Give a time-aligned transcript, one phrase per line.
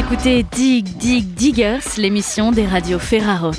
[0.00, 3.54] écoutez Dig Dig Diggers, l'émission des radios Ferrarock.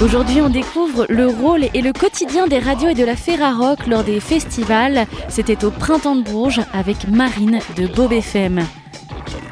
[0.00, 4.04] Aujourd'hui, on découvre le rôle et le quotidien des radios et de la Ferrarock lors
[4.04, 5.06] des festivals.
[5.28, 8.64] C'était au Printemps de Bourges avec Marine de Bob FM.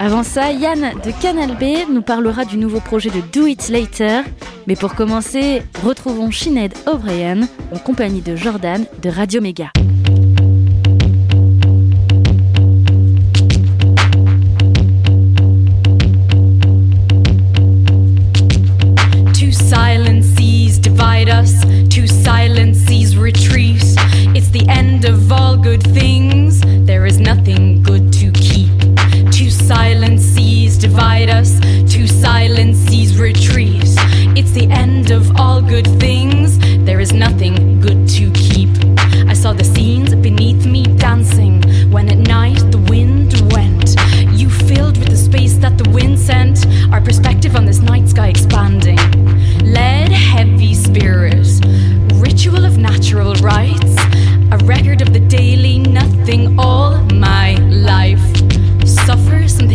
[0.02, 4.22] Avant ça, Yann de Canal B nous parlera du nouveau projet de Do It Later.
[4.66, 9.70] Mais pour commencer, retrouvons Sinead O'Brien en compagnie de Jordan de Radio Méga.
[19.34, 19.50] Two
[20.80, 22.06] divide us, two
[23.20, 23.82] retreat.
[24.34, 27.49] It's the end of all good things, there is nothing
[30.90, 31.60] divide us,
[31.92, 33.84] two silent seas retreat.
[34.36, 38.70] It's the end of all good things, there is nothing good to keep.
[39.30, 43.94] I saw the scenes beneath me dancing when at night the wind went.
[44.36, 48.26] You filled with the space that the wind sent, our perspective on this night sky
[48.26, 48.98] expanding.
[49.62, 51.46] Lead heavy spirit,
[52.14, 53.94] ritual of natural rites,
[54.50, 57.54] a record of the daily nothing all my
[57.90, 58.24] life.
[58.84, 59.69] Suffer something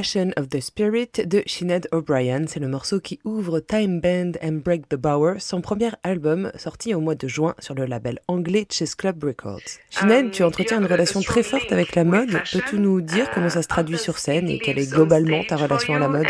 [0.00, 2.46] Fashion of the Spirit de Sinead O'Brien.
[2.46, 6.94] C'est le morceau qui ouvre Time Bend and Break the Bower, son premier album sorti
[6.94, 9.60] au mois de juin sur le label anglais Chess Club Records.
[9.90, 12.30] Sinead, tu entretiens une relation très forte avec la mode.
[12.50, 15.94] Peux-tu nous dire comment ça se traduit sur scène et quelle est globalement ta relation
[15.94, 16.28] à la mode?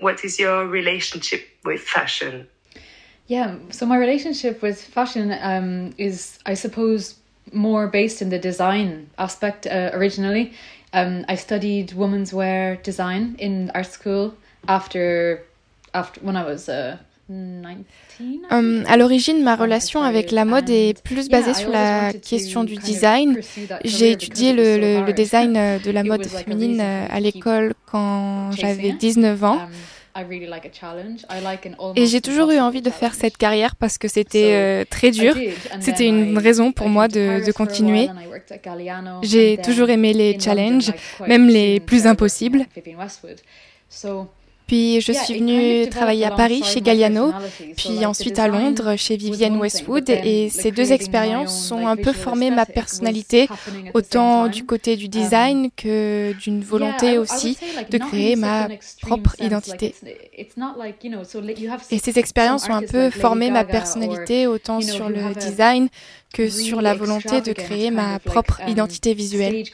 [0.00, 2.46] What is your relationship with fashion?
[3.28, 7.16] Yeah, so my relationship with fashion um, is, I suppose,
[7.52, 10.52] more based in the design aspect uh, originally.
[10.94, 14.32] Um, I studied women's wear design in art school
[14.68, 15.40] after,
[15.94, 16.96] after when I was uh,
[17.28, 17.84] 19.
[18.50, 18.90] I Hum, think.
[18.90, 22.76] à l'origine, ma relation Um, avec la mode est plus basée sur la question du
[22.76, 23.38] design.
[23.84, 28.50] J'ai étudié le, le- le design euh, de la mode féminine euh, à l'école quand
[28.52, 29.00] j'avais it.
[29.00, 29.58] 19 ans.
[30.14, 31.24] I really like a challenge.
[31.30, 34.54] I like an Et j'ai toujours eu envie de faire cette carrière parce que c'était
[34.54, 35.34] euh, très dur.
[35.80, 38.08] C'était une raison pour moi de, continuer.
[39.22, 40.92] J'ai toujours aimé les challenges,
[41.26, 42.66] même les plus impossibles.
[44.66, 47.32] Puis je suis venue travailler à Paris chez Galliano,
[47.76, 50.08] puis ensuite à Londres chez Vivienne Westwood.
[50.10, 53.48] Et ces deux expériences ont un peu formé ma personnalité,
[53.94, 57.56] autant du côté du Um, design que d'une volonté aussi
[57.90, 58.68] de créer ma
[59.00, 59.94] propre identité.
[61.90, 65.88] Et ces expériences ont un peu formé ma personnalité, autant sur le design
[66.32, 69.64] que sur la volonté de créer ma propre um, identité visuelle.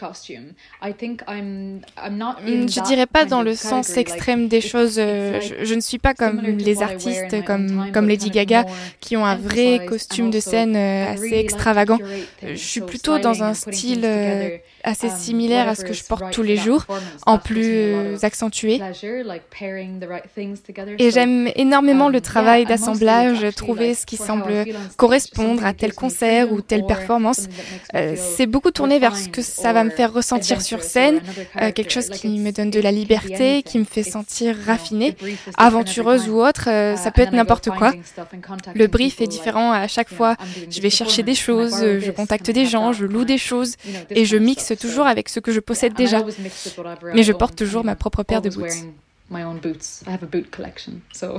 [2.46, 4.96] Hum, Je dirais pas dans of le sens extrême des choses.
[4.98, 8.64] euh, Je, je ne suis pas comme les artistes comme, comme Lady Gaga
[9.00, 11.98] qui ont un vrai costume de scène euh, assez extravagant.
[12.42, 14.58] Je suis plutôt dans un style euh,
[14.88, 16.86] assez similaire à ce que je porte tous les jours,
[17.26, 18.80] en plus accentué.
[20.98, 24.64] Et j'aime énormément le travail d'assemblage, trouver ce qui semble
[24.96, 27.48] correspondre à tel concert ou telle performance.
[27.94, 31.20] Euh, c'est beaucoup tourné vers ce que ça va me faire ressentir sur scène,
[31.60, 35.16] euh, quelque chose qui me donne de la liberté, qui me fait sentir raffinée,
[35.56, 37.92] aventureuse ou autre, euh, ça peut être n'importe quoi.
[38.74, 40.36] Le brief est différent à chaque fois.
[40.70, 43.74] Je vais chercher des choses, je contacte des gens, je loue des choses
[44.10, 46.24] et je mixe toujours avec ce que je possède déjà.
[47.14, 48.86] Mais je porte toujours ma propre paire de boots.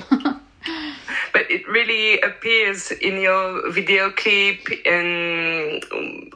[1.34, 5.82] but it really appears in your video clip and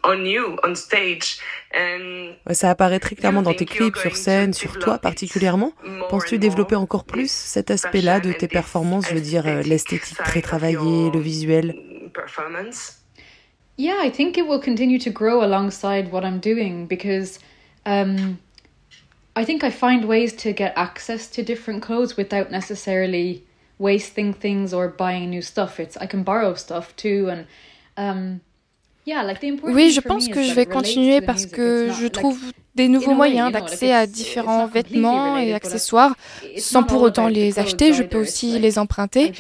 [0.04, 1.40] on you on stage.
[1.76, 5.74] And ça apparaît très clairement dans tes clips, sur scène, sur toi particulièrement.
[6.10, 10.42] Penses-tu développer encore plus cet aspect-là de tes performances, je veux dire euh, l'esthétique très
[10.42, 11.76] travaillée, le visuel?
[13.76, 17.40] Yeah, I think it will continue to grow alongside what I'm doing because
[17.86, 18.40] um,
[19.36, 23.44] I think I find ways to get access to different clothes without necessarily
[23.80, 25.80] wasting things or buying new stuff.
[25.80, 27.48] It's I can borrow stuff too and
[27.98, 28.42] um,
[29.64, 32.40] oui, je pense que je vais continuer parce que je trouve
[32.76, 36.16] des nouveaux moyens d'accès à différents vêtements et accessoires
[36.58, 37.94] sans pour autant les acheter.
[37.94, 39.32] Je peux aussi les emprunter.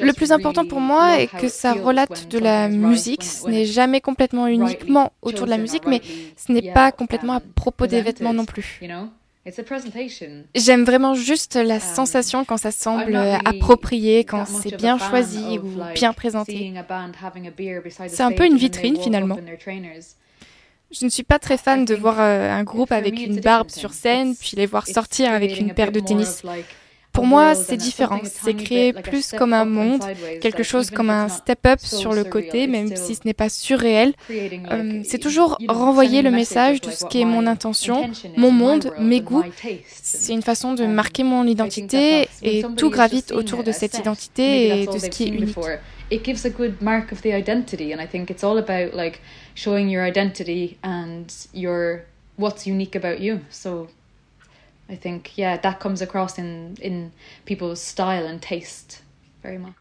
[0.00, 3.24] Le plus important pour moi est que ça relate de la musique.
[3.24, 6.00] Ce n'est jamais complètement uniquement autour de la musique, mais
[6.36, 8.80] ce n'est pas complètement à propos des vêtements non plus.
[10.54, 15.82] J'aime vraiment juste la um, sensation quand ça semble approprié, quand c'est bien choisi ou
[15.94, 16.74] bien présenté.
[18.08, 19.38] C'est un peu une vitrine finalement.
[20.92, 23.92] Je ne suis pas très fan de voir euh, un groupe avec une barbe sur
[23.92, 26.42] scène, puis les voir sortir avec une paire de tennis.
[27.12, 28.20] Pour moi, c'est différent.
[28.24, 30.02] C'est créé plus comme un monde,
[30.40, 34.12] quelque chose comme un step-up sur le côté, même si ce n'est pas surréel.
[34.30, 39.20] Euh, c'est toujours renvoyer le message de ce qui est mon intention, mon monde, mes
[39.20, 39.44] goûts.
[39.88, 44.86] C'est une façon de marquer mon identité et tout gravite autour de cette identité et
[44.86, 45.56] de ce qui est unique.
[46.12, 49.20] It gives a good mark of the identity, and I think it's all about like
[49.54, 52.04] showing your identity and your
[52.36, 53.42] what's unique about you.
[53.48, 53.86] So
[54.90, 57.12] I think yeah that comes across in in
[57.44, 59.02] people's style and taste
[59.42, 59.74] very much.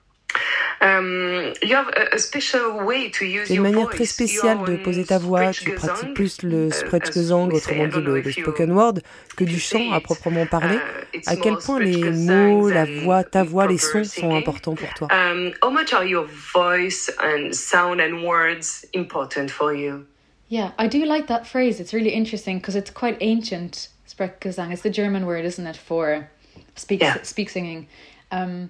[0.81, 5.03] Um, you have a, a special way to use une manière très spéciale de poser
[5.03, 5.51] ta voix.
[5.51, 9.01] Tu pratiques plus le uh, Sprechgesang, autrement dit le, le, spoken word,
[9.35, 10.77] que du chant à proprement parler.
[11.13, 14.93] Uh, à quel point les mots, la voix, ta voix, les sons sont importants pour
[14.93, 15.07] toi?
[15.11, 20.05] Um, How much are your voice and sound and words important for you?
[20.47, 21.81] Yeah, I do like that phrase.
[21.81, 23.89] It's really interesting because it's quite ancient.
[24.19, 24.73] Sprechgesang.
[24.73, 26.27] It's the German word, isn't it, for
[26.75, 27.21] speak, yeah.
[27.23, 27.87] speak singing.
[28.31, 28.69] Um,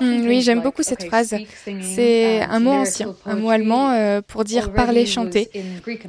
[0.00, 1.34] Mm, oui, j'aime beaucoup cette phrase.
[1.80, 5.48] C'est uh, un mot ancien, un mot allemand euh, pour dire parler chanter.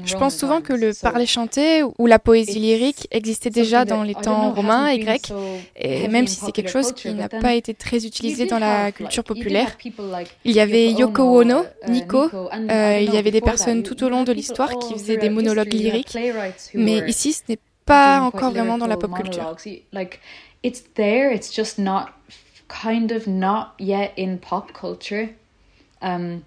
[0.04, 4.16] Je pense souvent que le parler chanter ou la poésie lyrique existait déjà dans les
[4.16, 5.31] temps romains et grecs,
[5.75, 9.24] et même si c'est quelque chose qui n'a pas été très utilisé dans la culture
[9.24, 9.77] populaire.
[10.44, 14.10] Il y avait Yoko Ono, uh, Nico, euh, il y avait des personnes tout au
[14.10, 16.18] long de l'histoire qui faisaient des monologues lyriques,
[16.74, 19.56] mais ici ce n'est pas encore vraiment dans la pop culture.
[20.63, 22.13] It's there, it's just not
[22.68, 25.30] kind of not yet in pop culture.
[26.01, 26.45] Um,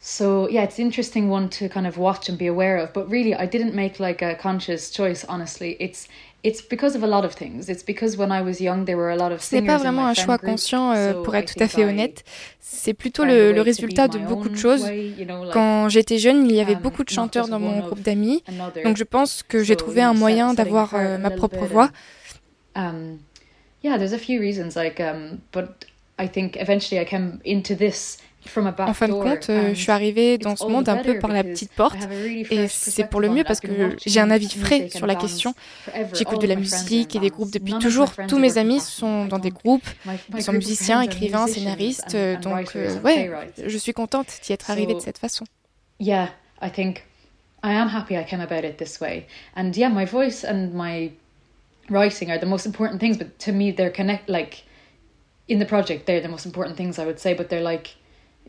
[0.00, 2.92] so yeah, it's an interesting one to kind of watch and be aware of.
[2.92, 5.24] But really, I didn't make like a conscious choice.
[5.24, 6.08] Honestly, it's
[6.42, 7.68] it's because of a lot of things.
[7.68, 10.06] It's because when I was young, there were a lot of Ce n'est pas vraiment
[10.06, 12.24] un choix conscient, euh, pour être tout à fait honnête.
[12.60, 14.86] C'est plutôt le, le, résultat de beaucoup de choses.
[15.52, 18.42] Quand j'étais jeune, il y avait um, beaucoup de chanteurs dans mon groupe d'amis.
[18.84, 21.90] Donc je pense que j'ai trouvé un moyen d'avoir euh, ma propre voix.
[22.74, 23.18] Um,
[23.82, 24.76] yeah, there's a few reasons.
[24.76, 25.86] Like, um, but
[26.18, 28.18] I think eventually I came into this
[28.78, 31.44] En fin de compte, euh, je suis arrivée dans ce monde un peu par la
[31.44, 31.98] petite porte
[32.50, 35.54] et c'est pour le mieux parce que j'ai un avis frais sur la question.
[36.14, 38.10] J'écoute de la musique et des groupes depuis toujours.
[38.28, 39.86] Tous mes amis sont dans des groupes,
[40.34, 42.16] ils sont musiciens, écrivains, scénaristes.
[42.42, 43.30] Donc, euh, ouais,
[43.64, 45.44] je suis contente d'y être arrivée de cette façon.
[45.98, 46.28] Yeah,
[46.60, 47.04] I think
[47.64, 49.26] I am happy I came about it this way.
[49.56, 51.10] And yeah, my voice and my
[51.88, 54.64] writing are the most important things but to me they're connect like
[55.48, 57.96] in the project they're the most important things i would say but they're like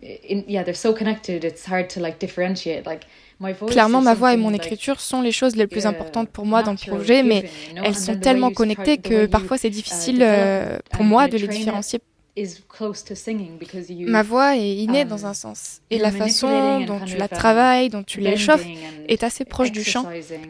[0.02, 3.06] in, yeah they're so connected it's hard to like differentiate like
[3.68, 6.72] Clairement, ma voix et mon écriture sont les choses les plus importantes pour moi dans
[6.72, 11.38] le projet, mais elles sont tellement connectées que parfois c'est difficile euh, pour moi de
[11.38, 12.00] les différencier
[14.08, 18.04] Ma voix est innée dans un sens, et la façon dont tu la travailles, dont
[18.04, 18.66] tu l'échauffes,
[19.08, 20.06] est assez proche du chant.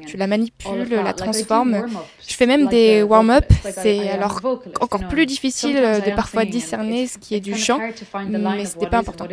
[0.06, 1.88] Tu la manipules, la transformes.
[2.28, 3.46] Je fais même des warm-up.
[3.74, 4.42] C'est alors
[4.82, 7.80] encore plus difficile de parfois discerner ce qui est du chant,
[8.28, 9.28] mais ce n'est pas important.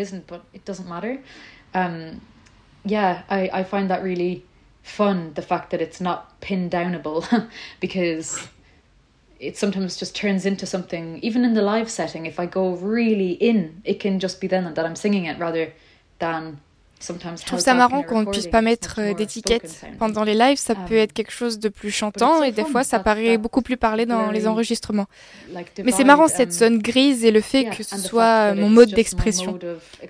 [1.75, 2.21] Um,
[2.85, 4.45] yeah, I, I find that really
[4.85, 7.25] fun the fact that it's not pinned downable
[7.81, 8.49] because
[9.45, 13.33] it sometimes just turns into something even in the live setting if i go really
[13.33, 15.73] in it can just be then that i'm singing it rather
[16.19, 16.57] than
[17.39, 19.85] Je trouve ça marrant qu'on ne puisse pas mettre euh, d'étiquette.
[19.99, 22.83] Pendant les lives, ça peut um, être quelque chose de plus chantant et des fois,
[22.83, 25.07] ça paraît beaucoup plus parlé dans les enregistrements.
[25.85, 28.91] Mais c'est marrant cette um, zone grise et le fait que ce soit mon mode
[28.91, 29.59] d'expression.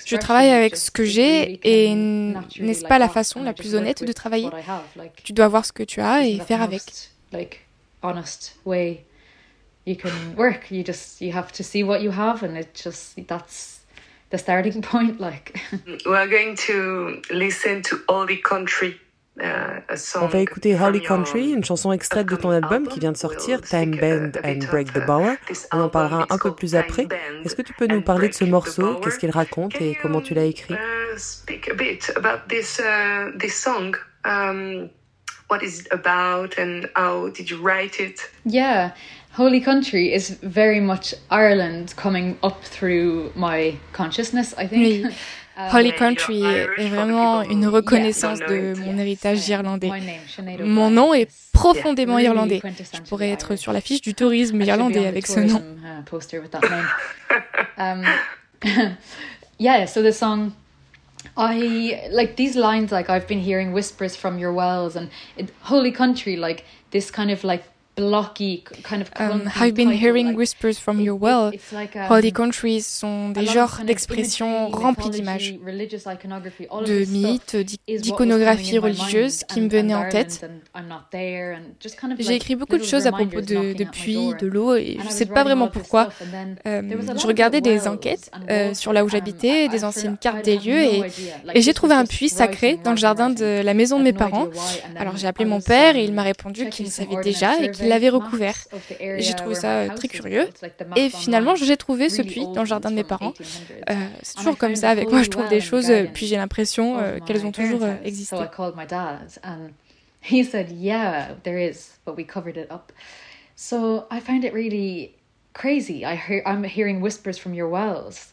[0.04, 4.12] Je travaille avec ce que j'ai et n'est-ce pas la façon la plus honnête de
[4.12, 4.50] travailler?
[5.24, 6.82] Tu dois voir ce que tu as et faire avec.
[9.84, 10.70] You can work.
[10.70, 13.80] You just you have to see what you have and it just that's
[14.30, 15.60] the starting point like.
[16.06, 19.00] We're going to listen to Holy Country
[19.36, 19.80] Uh,
[20.20, 23.60] On va écouter Holy Country, une chanson extraite de ton album qui vient de sortir,
[23.62, 25.34] Time Bend and Break the Bower.
[25.72, 27.08] On en parlera un peu plus après.
[27.44, 28.94] Est-ce que tu peux nous parler de ce morceau?
[29.00, 30.76] Qu'est-ce qu'il raconte et comment tu l'as écrit?
[35.48, 38.20] What is it about and how did you write it?
[38.44, 38.92] Yeah.
[39.32, 45.06] Holy Country is very much Ireland coming up through my consciousness, I think.
[45.06, 45.14] Oui.
[45.56, 49.88] Um, Holy Country est vraiment une reconnaissance de mon héritage irlandais.
[50.64, 52.60] Mon nom est profondément irlandais.
[52.92, 55.62] Je pourrais être sur l'affiche du tourisme irlandais avec ce nom.
[55.70, 56.20] Uh,
[57.78, 58.04] um,
[59.60, 60.50] yeah, so the song
[61.36, 65.90] I like these lines like I've been hearing whispers from your wells and it, holy
[65.92, 67.64] country like this kind of like
[67.96, 71.52] blocky, kind of um, I've been hearing whispers from your well.
[71.72, 79.68] Um, Holy countries sont des genres d'expressions remplis d'images, de mythes, d'iconographie religieuse qui me
[79.68, 80.44] venaient en tête.
[82.18, 85.10] J'ai écrit beaucoup de choses à propos de, de puits, de l'eau, et je ne
[85.10, 86.08] sais pas vraiment pourquoi.
[86.66, 86.82] Euh,
[87.16, 91.02] je regardais des enquêtes euh, sur là où j'habitais, des anciennes cartes des lieux, et,
[91.54, 94.48] et j'ai trouvé un puits sacré dans le jardin de la maison de mes parents.
[94.96, 98.08] Alors j'ai appelé mon père et il m'a répondu qu'il savait déjà et qu'il l'avait
[98.08, 98.56] recouvert.
[99.18, 100.48] J'ai trouvé ça très curieux.
[100.96, 103.32] Et finalement, j'ai trouvé ce puits dans le jardin de mes parents.
[103.90, 107.18] Euh, c'est toujours comme ça avec moi, je trouve des choses, puis j'ai l'impression euh,
[107.20, 108.36] qu'elles ont toujours euh, existé.
[110.24, 112.92] He said, Yeah, there is, but we covered it up.
[113.56, 115.16] So I find it really
[115.52, 116.04] crazy.
[116.04, 118.32] I hear, I'm hearing whispers from your wells.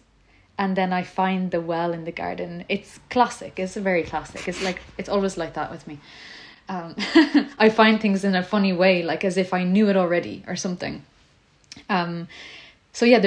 [0.57, 2.63] And then I find the well in the garden.
[2.69, 3.59] It's classic.
[3.59, 4.47] It's very classic.
[4.47, 5.99] It's like, it's always like that with me.
[6.71, 6.95] Um,
[7.59, 10.55] I find things in a funny way, like as if I knew it already or
[10.55, 11.03] something.
[11.89, 12.29] Um,
[12.99, 13.19] Il y a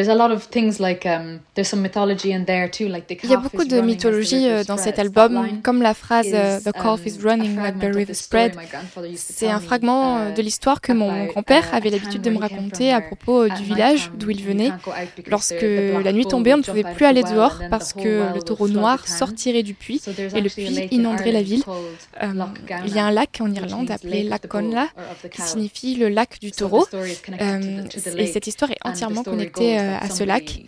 [3.39, 7.25] beaucoup de mythologie euh, dans cet album, comme la phrase euh, The calf is um,
[7.25, 8.55] running like the river spread.
[9.17, 13.01] C'est un fragment euh, de l'histoire que mon grand-père avait l'habitude de me raconter à
[13.01, 14.71] propos du village d'où il venait.
[15.29, 19.09] Lorsque la nuit tombait, on ne pouvait plus aller dehors parce que le taureau noir
[19.09, 20.03] sortirait du puits
[20.35, 21.65] et le puits inonderait la ville.
[22.87, 24.89] il y a un lac en Irlande appelé Lac Conla
[25.31, 26.87] qui signifie le lac du taureau.
[28.19, 30.61] et cette histoire est entièrement connectée euh, à ce lac.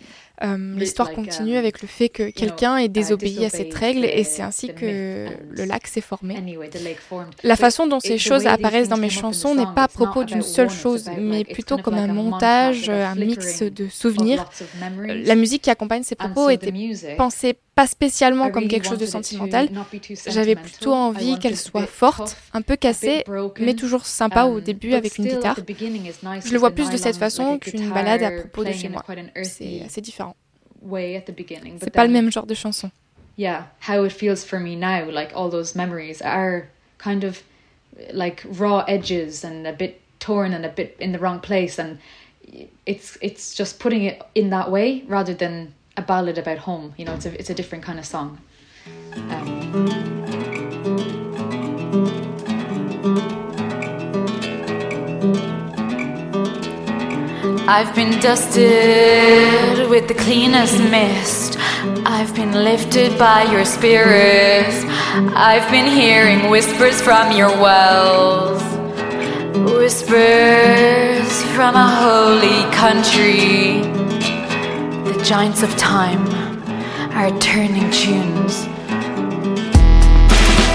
[0.43, 4.43] Euh, l'histoire continue avec le fait que quelqu'un ait désobéi à cette règle et c'est
[4.43, 6.35] ainsi que le lac s'est formé.
[7.43, 10.69] La façon dont ces choses apparaissent dans mes chansons n'est pas à propos d'une seule
[10.69, 14.45] chose, mais plutôt comme un montage, un mix de souvenirs.
[15.05, 16.73] La musique qui accompagne ces propos était
[17.17, 19.69] pensée pas spécialement comme quelque chose de sentimental.
[20.25, 23.23] J'avais plutôt envie qu'elle soit forte, un peu cassée,
[23.59, 25.55] mais toujours sympa au début avec une guitare.
[26.43, 29.05] Je le vois plus de cette façon qu'une balade à propos de chez moi.
[29.43, 30.26] C'est assez différent.
[31.81, 32.91] C'est pas le même genre de chanson.
[33.35, 37.43] Yeah, how it feels for me now, like all those memories are kind of
[38.11, 41.99] like raw edges and a bit torn and a bit in the wrong place and
[42.85, 46.93] it's it's just putting it in that way rather than a ballad about home.
[46.97, 48.39] You know, it's a it's a different kind of song.
[49.15, 50.07] Um,
[57.69, 61.57] I've been dusted with the cleanest mist.
[62.05, 64.73] I've been lifted by your spirit.
[65.35, 68.63] I've been hearing whispers from your wells.
[69.73, 73.81] Whispers from a holy country
[75.03, 76.25] The giants of time
[77.11, 78.63] are turning tunes.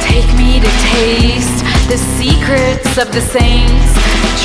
[0.04, 3.92] Take me to taste the secrets of the saints.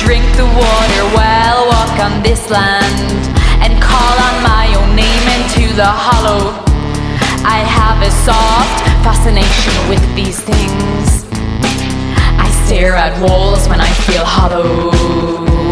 [0.04, 3.08] Drink the water while I walk on this land
[3.64, 6.52] and call on my own name into the hollow.
[7.48, 11.24] I have a soft fascination with these things.
[12.36, 14.92] I stare at walls when I feel hollow.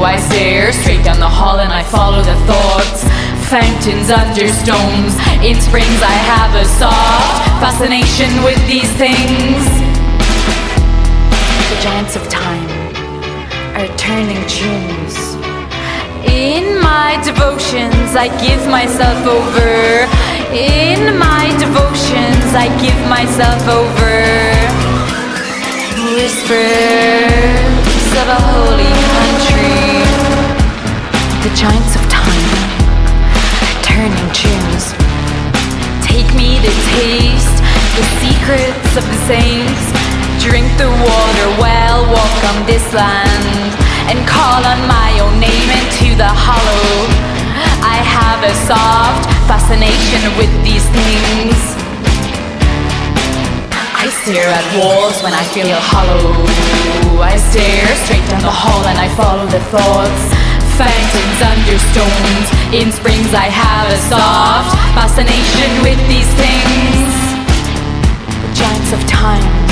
[0.01, 3.05] I stare straight down the hall and I follow the thoughts
[3.53, 5.13] fountains under stones.
[5.45, 9.86] In springs, I have a soft fascination with these things.
[11.69, 12.71] The giants of time
[13.75, 15.35] are turning tunes.
[16.25, 20.07] In my devotions, I give myself over.
[20.55, 24.15] In my devotions, I give myself over.
[26.15, 27.27] Whispers
[28.15, 30.07] of a holy country.
[31.43, 32.47] The giants of time
[33.67, 34.95] are turning tunes.
[36.07, 37.59] Take me to taste
[37.99, 40.06] the secrets of the saints.
[40.47, 43.75] Drink the water well, walk on this land,
[44.07, 47.11] and call on my own name into the hollow.
[47.83, 51.59] I have a soft fascination with these things.
[53.75, 56.39] I stare at walls when I feel hollow.
[57.19, 60.23] I stare straight down the hall and I follow the thoughts.
[60.79, 62.47] Fountains under stones.
[62.71, 67.11] In springs I have a soft fascination with these things.
[68.31, 69.66] The giants of time.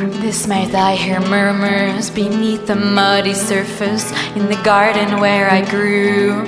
[0.00, 5.60] From this mouth I hear murmurs beneath the muddy surface in the garden where I
[5.68, 6.46] grew.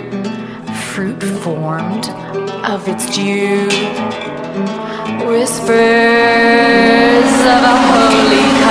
[0.93, 2.09] Fruit formed
[2.65, 3.69] of its dew.
[5.27, 5.73] Whispers
[7.55, 8.62] of a holy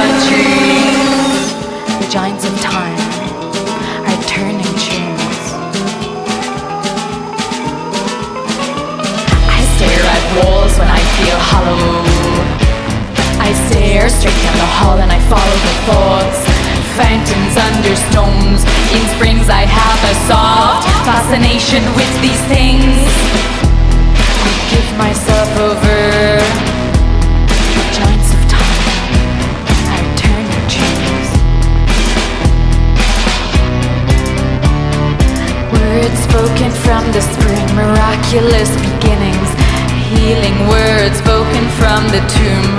[21.11, 22.95] fascination with these things.
[24.47, 25.99] I give myself over.
[27.75, 29.11] The giants of time
[29.91, 31.29] are turning tunes.
[35.75, 39.49] Words spoken from the spring, miraculous beginnings.
[40.15, 42.71] Healing words spoken from the tomb.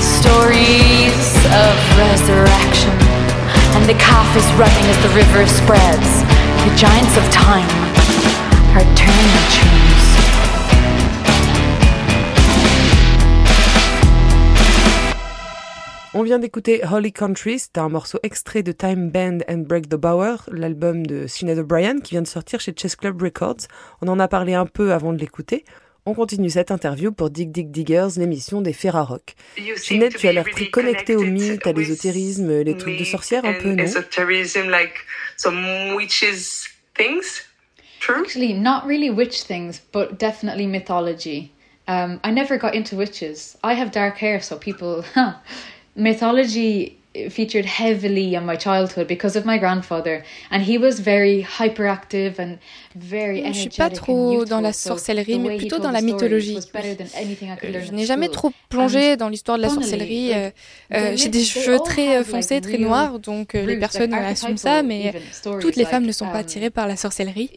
[0.00, 2.96] Stories of resurrection.
[3.76, 6.25] And the calf is running as the river spreads.
[6.66, 7.68] The giants of time
[8.74, 10.06] are turning tunes.
[16.12, 19.94] On vient d'écouter Holy Country, c'est un morceau extrait de Time Band and Break the
[19.94, 23.68] Bower, l'album de Sinead O'Brien qui vient de sortir chez Chess Club Records.
[24.02, 25.64] On en a parlé un peu avant de l'écouter.
[26.08, 29.34] On continue cette interview pour Dig Dig Diggers, l'émission des Ferrarock.
[29.74, 33.54] Sinead, tu as l'air très connectée aux mythes, à l'ésotérisme, les trucs de sorcières un
[33.54, 34.94] peu, non like
[35.36, 37.42] some witches things?
[37.98, 38.20] True?
[38.20, 41.50] Actually, not really witch things, but definitely mythology.
[41.88, 43.56] Um, I never got into witches.
[43.64, 45.04] I have dark hair, so people,
[45.96, 46.98] mythology
[47.30, 52.58] featured heavily in my childhood because of my grandfather and he was very hyperactive and
[53.00, 56.58] Je suis pas trop dans la sorcellerie mais plutôt dans la mythologie.
[56.72, 60.32] Je n'ai jamais trop plongé dans l'histoire de la sorcellerie.
[60.34, 60.50] Euh,
[60.94, 65.14] euh, J'ai des cheveux très foncés, très noirs donc euh, les personnes assument ça mais
[65.60, 67.50] toutes les femmes ne sont pas attirées par la sorcellerie.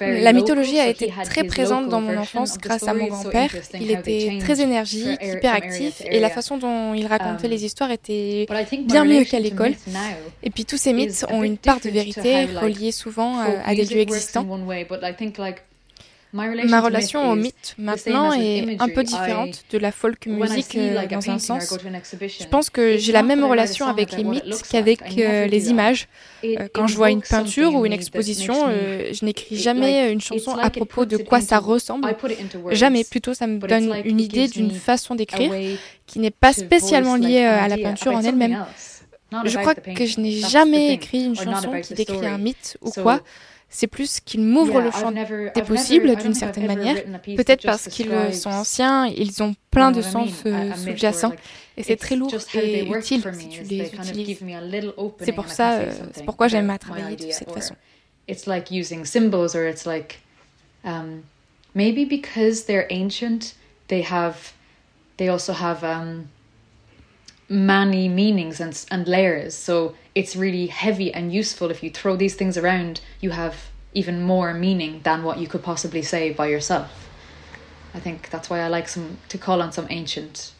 [0.00, 3.50] La mythologie a été très présente dans mon enfance grâce à mon grand-père.
[3.80, 8.46] Il était très énergique, hyperactif et la façon dont il racontait les histoires était
[8.84, 9.74] bien mieux qu'à l'école.
[10.42, 14.00] Et puis tous ces mythes ont une part de vérité reliée souvent à des dieux
[14.00, 14.46] existants.
[16.32, 21.30] Ma relation au mythe maintenant est un peu différente de la folk music euh, dans
[21.30, 21.78] un sens.
[22.38, 26.08] Je pense que j'ai la même relation avec les mythes qu'avec euh, les images.
[26.44, 30.70] Euh, quand je vois une peinture ou une exposition, je n'écris jamais une chanson à
[30.70, 32.14] propos de quoi ça ressemble.
[32.72, 35.52] Jamais, plutôt ça me donne une idée d'une façon d'écrire
[36.06, 38.64] qui n'est pas spécialement liée à la peinture en elle-même.
[39.44, 43.20] Je crois que je n'ai jamais écrit une chanson qui décrit un mythe ou quoi
[43.68, 46.96] c'est plus qu'ils m'ouvrent le champ des possibles d'une certaine manière.
[47.36, 50.30] Peut-être parce qu'ils sont anciens, ils ont plein de sens
[50.84, 51.32] sous-jacents
[51.76, 54.38] et c'est très lourd et utile si tu les utilises.
[55.20, 57.74] C'est pour ça, euh, c'est pourquoi j'aime à travailler de cette façon.
[58.28, 60.20] It's like using symbols or it's like
[60.84, 61.22] um,
[61.74, 63.54] maybe because they're ancient,
[63.88, 64.52] they have
[65.18, 66.26] they also have um,
[67.48, 69.54] many meanings and, and layers.
[69.54, 74.22] So it's really heavy and useful if you throw these things around, you have even
[74.22, 77.08] more meaning than what you could possibly say by yourself.
[77.94, 80.52] I think that's why I like some to call on some ancient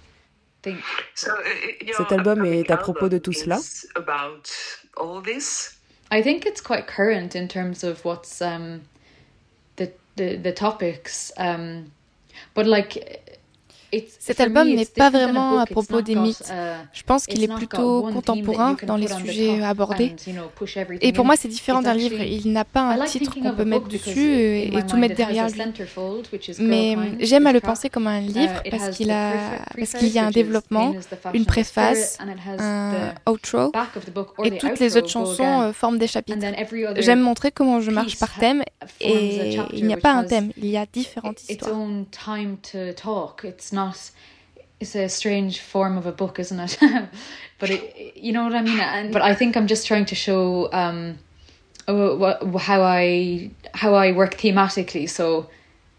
[0.62, 0.82] things.
[1.14, 3.60] So, uh, Cet album est à propos de tout cela.
[3.94, 4.50] About
[4.96, 5.76] all this.
[6.10, 8.82] I think it's quite current in terms of what's um,
[9.76, 11.92] the the the topics, um,
[12.54, 13.22] but like
[14.18, 16.52] Cet album n'est pas vraiment à propos des mythes.
[16.92, 20.14] Je pense qu'il est plutôt contemporain dans les sujets abordés.
[21.00, 22.20] Et pour moi, c'est différent d'un livre.
[22.20, 25.62] Il n'a pas un titre qu'on peut mettre dessus et, tout mettre derrière lui.
[26.60, 29.32] Mais j'aime à le penser comme un livre parce qu'il a,
[29.76, 30.94] parce qu'il y a un développement,
[31.34, 32.18] une préface,
[32.58, 33.72] un outro,
[34.44, 36.38] et toutes les autres chansons euh, forment des chapitres.
[36.96, 38.62] J'aime montrer comment je marche par thème
[39.00, 41.72] et il n'y a pas un thème, il y a différentes histoires.
[44.80, 46.78] It's a strange form of a book, isn't it?
[47.58, 48.80] but it, you know what I mean.
[48.80, 51.18] And, but I think I'm just trying to show um,
[51.86, 55.08] how I how I work thematically.
[55.08, 55.48] So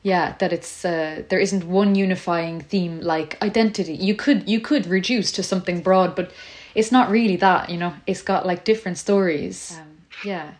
[0.04, 3.93] yeah, that it's uh, there isn't one unifying theme like identity.
[3.93, 6.32] You could you could reduce to something broad, but
[6.76, 7.69] it's not really that.
[7.69, 9.78] You know, it's got like different stories.
[9.80, 10.52] Um, yeah.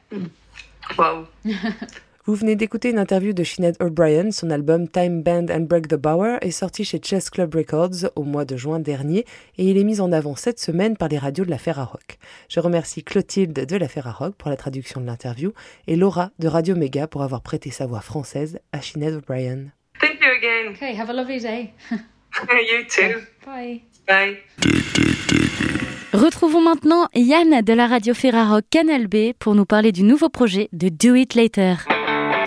[0.98, 1.28] Wow.
[2.28, 4.32] Vous venez d'écouter une interview de Sinead O'Brien.
[4.32, 8.24] Son album Time Band and Break the Bower est sorti chez Chess Club Records au
[8.24, 9.24] mois de juin dernier
[9.58, 12.18] et il est mis en avant cette semaine par les radios de la Ferrarock.
[12.50, 15.54] Je remercie Clotilde de la Ferrarock pour la traduction de l'interview
[15.88, 19.72] et Laura de Radio Mega pour avoir prêté sa voix française à Sinead O'Brien.
[20.02, 20.74] Thank you again.
[20.74, 21.72] Okay, have a lovely day.
[21.92, 23.22] you too.
[23.46, 23.84] Bye.
[24.06, 24.40] Bye.
[26.12, 30.68] Retrouvons maintenant Yann de la radio Ferrarock Canal B pour nous parler du nouveau projet
[30.74, 31.88] de Do It Later.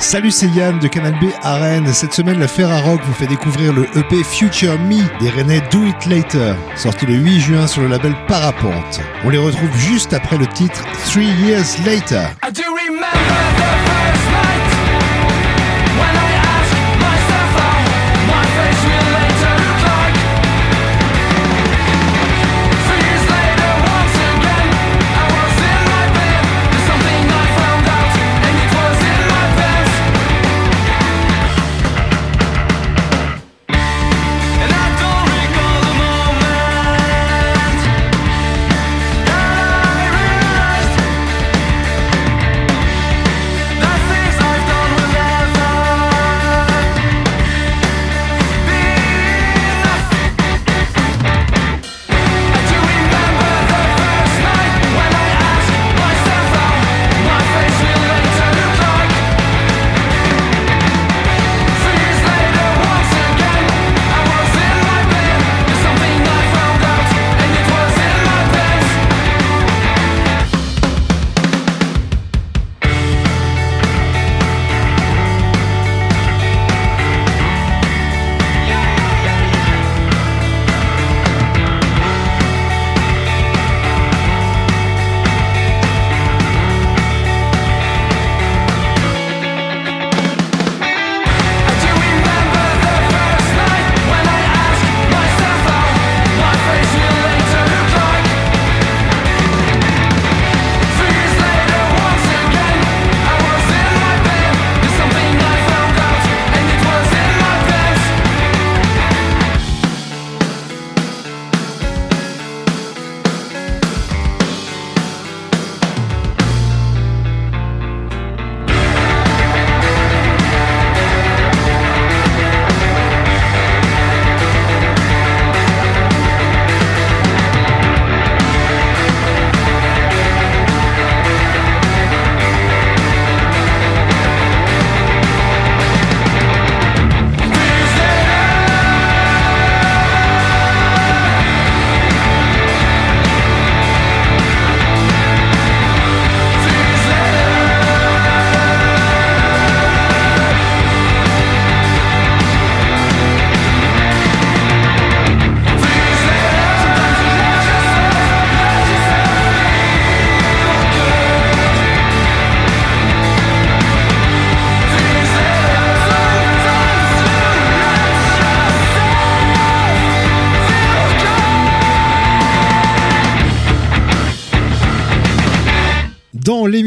[0.01, 1.93] Salut, c'est Yann de Canal B à Rennes.
[1.93, 6.07] Cette semaine, la Ferrarock vous fait découvrir le EP Future Me des Rennais Do It
[6.07, 9.01] Later, sorti le 8 juin sur le label Parapente.
[9.25, 12.27] On les retrouve juste après le titre Three Years Later.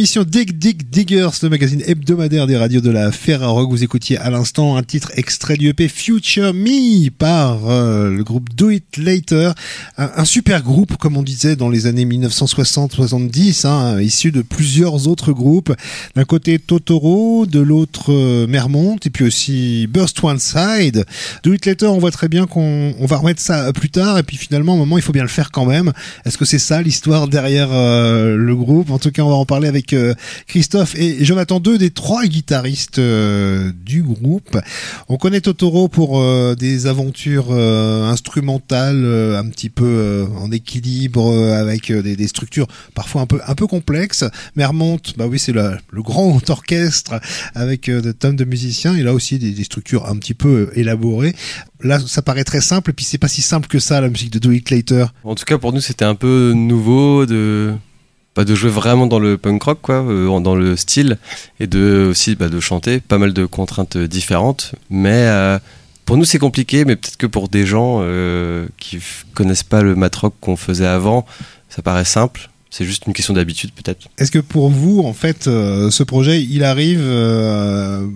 [0.03, 3.69] L'émission Dig Dig Diggers, le magazine hebdomadaire des radios de la Ferrarock.
[3.69, 8.53] Vous écoutiez à l'instant un titre extrait du EP Future Me par euh, le groupe
[8.53, 9.53] Do It Later,
[9.97, 15.31] un, super groupe comme on disait dans les années 1960-70, hein, issu de plusieurs autres
[15.31, 15.73] groupes.
[16.15, 21.05] D'un côté Totoro, de l'autre euh, Mermont et puis aussi Burst One Side.
[21.43, 24.35] Do It Later, on voit très bien qu'on va remettre ça plus tard et puis
[24.35, 25.93] finalement, à un moment, il faut bien le faire quand même.
[26.25, 28.91] Est-ce que c'est ça l'histoire derrière euh, le groupe?
[28.91, 29.67] En tout cas, on va en parler parler
[30.47, 34.57] Christophe et Jonathan, deux des trois guitaristes du groupe.
[35.09, 36.21] On connaît Totoro pour
[36.55, 43.39] des aventures instrumentales un petit peu en équilibre avec des, des, structures parfois un peu
[43.45, 44.25] un peu complexes.
[44.55, 47.19] Mermont, bah oui, c'est le, grand orchestre
[47.55, 51.35] avec de tonnes de musiciens et là aussi des, des structures un petit peu élaborées
[51.83, 54.31] là ça paraît très simple et puis c'est pas si simple que ça la musique
[54.31, 55.07] de Do It Later.
[55.23, 57.73] En tout cas pour nous c'était un peu nouveau de
[58.33, 61.17] pas de jouer vraiment dans le punk rock quoi euh, dans le style
[61.59, 64.73] et de aussi bah, de chanter pas mal de contraintes différentes.
[64.89, 65.59] Mais euh,
[66.05, 68.99] pour nous c'est compliqué mais peut-être que pour des gens euh, qui
[69.33, 71.25] connaissent pas le mat rock qu'on faisait avant
[71.69, 74.07] ça paraît simple c'est juste une question d'habitude peut-être.
[74.17, 78.07] Est-ce que pour vous, en fait, euh, ce projet, il arrive euh,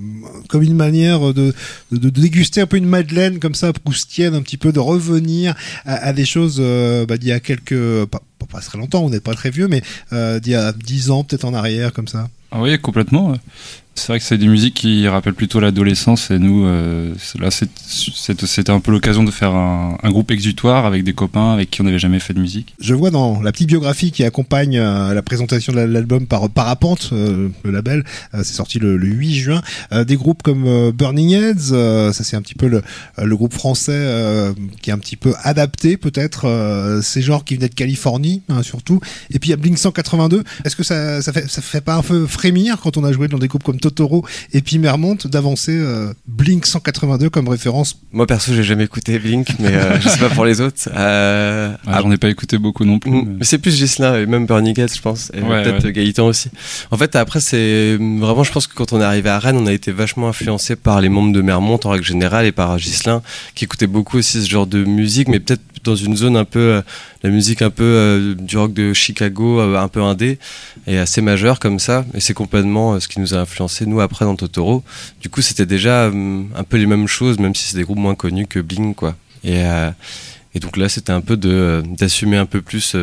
[0.50, 1.54] comme une manière de,
[1.92, 5.54] de, déguster un peu une madeleine comme ça, proustienne, un petit peu, de revenir
[5.86, 8.06] à, des choses euh, bah, d'il y a quelques...
[8.06, 11.24] Pas, pas très longtemps, on n'est pas très vieux, mais d'il y a dix ans
[11.24, 12.28] peut-être en arrière, comme ça?
[12.50, 13.36] Ah oui, complètement.
[13.98, 18.70] C'est vrai que c'est des musiques qui rappellent plutôt l'adolescence et nous, euh, là, c'était
[18.70, 22.00] un peu l'occasion de faire un, groupe exutoire avec des copains avec qui on n'avait
[22.00, 22.76] jamais fait de musique.
[22.80, 27.10] Je vois dans la petite biographie qui accompagne euh, la présentation de l'album par Parapente,
[27.12, 29.62] euh, le label, c'est sorti le, 8 juin,
[30.06, 32.84] des groupes comme Burning Heads, ça c'est un petit peu le,
[33.22, 37.76] le groupe français qui est un petit peu adapté peut-être ces genres qui venaient de
[37.76, 39.00] Californie hein, surtout,
[39.32, 40.44] et puis il y a Blink 182.
[40.66, 43.28] Est-ce que ça, ça fait ça fait pas un peu frémir quand on a joué
[43.28, 48.28] dans des groupes comme Totoro et puis Mermont d'avancer euh, Blink 182 comme référence Moi
[48.28, 50.90] perso, j'ai jamais écouté Blink, mais euh, je sais pas pour les autres.
[50.94, 53.12] Euh, ah, J'en ai pas écouté beaucoup non plus.
[53.12, 56.50] Mais, c'est plus Gislin et même Bernie Gates, je pense, et peut-être Gaëtan aussi.
[56.92, 59.68] En fait, après, c'est vraiment, je pense que quand on est arrivé à Rennes, on
[59.68, 63.22] a été vachement influencé par les membres de Mermont en règle générale et par Gislin
[63.56, 66.60] qui écoutait beaucoup aussi ce genre de musique, mais peut-être dans une zone un peu,
[66.60, 66.82] euh,
[67.24, 70.40] la musique un peu euh, du rock de Chicago, euh, un peu indé,
[70.86, 72.06] et assez majeur comme ça.
[72.14, 74.84] Et c'est complètement ce qui nous a influencé, nous, après, dans Totoro.
[75.22, 78.16] Du coup, c'était déjà un peu les mêmes choses, même si c'est des groupes moins
[78.16, 79.16] connus que Bling, quoi.
[79.44, 79.62] Et,
[80.54, 82.96] et donc là, c'était un peu d'assumer un peu plus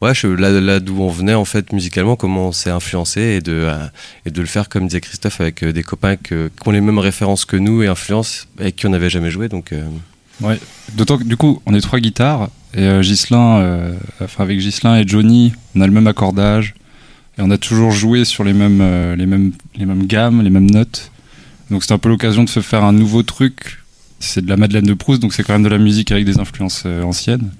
[0.00, 3.68] ouais, là, là d'où on venait en fait musicalement, comment on s'est influencé et de,
[4.26, 6.34] et de le faire comme disait Christophe avec des copains qui
[6.66, 9.48] ont les mêmes références que nous et influences avec qui on n'avait jamais joué.
[9.48, 9.72] Donc,
[10.40, 10.58] Ouais,
[10.94, 14.96] d'autant que du coup, on est trois guitares et euh, Gislin, euh, enfin avec Gislin
[14.96, 16.74] et Johnny, on a le même accordage
[17.38, 20.50] et on a toujours joué sur les mêmes, euh, les mêmes, les mêmes gammes, les
[20.50, 21.12] mêmes notes.
[21.70, 23.80] Donc c'est un peu l'occasion de se faire un nouveau truc.
[24.18, 26.38] C'est de la Madeleine de Proust, donc c'est quand même de la musique avec des
[26.38, 27.50] influences anciennes.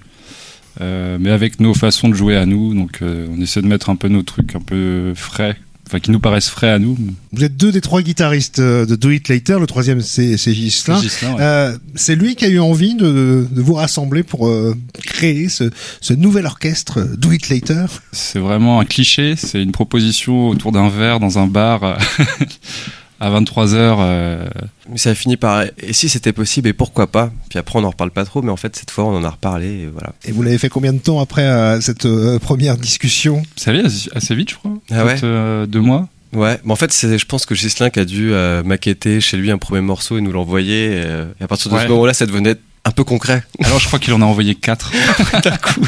[0.80, 4.08] mais avec nos façons de jouer à nous, donc on essaie de mettre un peu
[4.08, 5.56] nos trucs un peu frais
[5.94, 6.96] enfin qui nous paraissent frais à nous.
[7.32, 11.00] Vous êtes deux des trois guitaristes euh, de Do It Later, le troisième c'est Gislain.
[11.38, 15.70] Euh, c'est lui qui a eu envie de, de vous rassembler pour euh, créer ce,
[16.00, 17.86] ce, nouvel orchestre Do It Later.
[18.12, 21.98] C'est vraiment un cliché, c'est une proposition autour d'un verre dans un bar.
[23.24, 23.96] à 23h.
[23.98, 24.46] Euh...
[24.90, 27.32] Mais ça a fini par et si c'était possible et pourquoi pas?
[27.48, 29.30] Puis après on n'en reparle pas trop, mais en fait cette fois on en a
[29.30, 30.12] reparlé et voilà.
[30.24, 33.42] Et vous l'avez fait combien de temps après euh, cette euh, première discussion?
[33.56, 34.72] Ça allait assez vite, je crois.
[34.90, 35.16] Ah ouais.
[35.24, 36.08] Euh, deux mois.
[36.34, 38.32] Ouais, mais en fait, je pense que Gislin qui a dû
[38.64, 41.00] maqueter chez lui un premier morceau et nous l'envoyer.
[41.40, 43.44] Et, à partir de ce moment-là, ça devenait un peu concret.
[43.62, 44.90] Alors, je crois qu'il en a envoyé quatre.
[45.44, 45.86] D'un coup.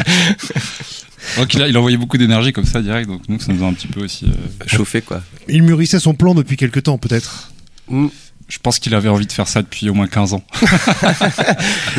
[1.37, 3.65] Donc il a, il a envoyé beaucoup d'énergie comme ça direct, donc nous ça nous
[3.65, 5.23] a un petit peu aussi euh, chauffé quoi.
[5.49, 7.51] Il mûrissait son plan depuis quelques temps peut-être?
[7.89, 8.09] Mm.
[8.49, 10.43] Je pense qu'il avait envie de faire ça depuis au moins 15 ans.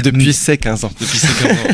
[0.03, 0.91] depuis ses 15 ans.
[0.99, 1.73] Depuis ses 15 ans.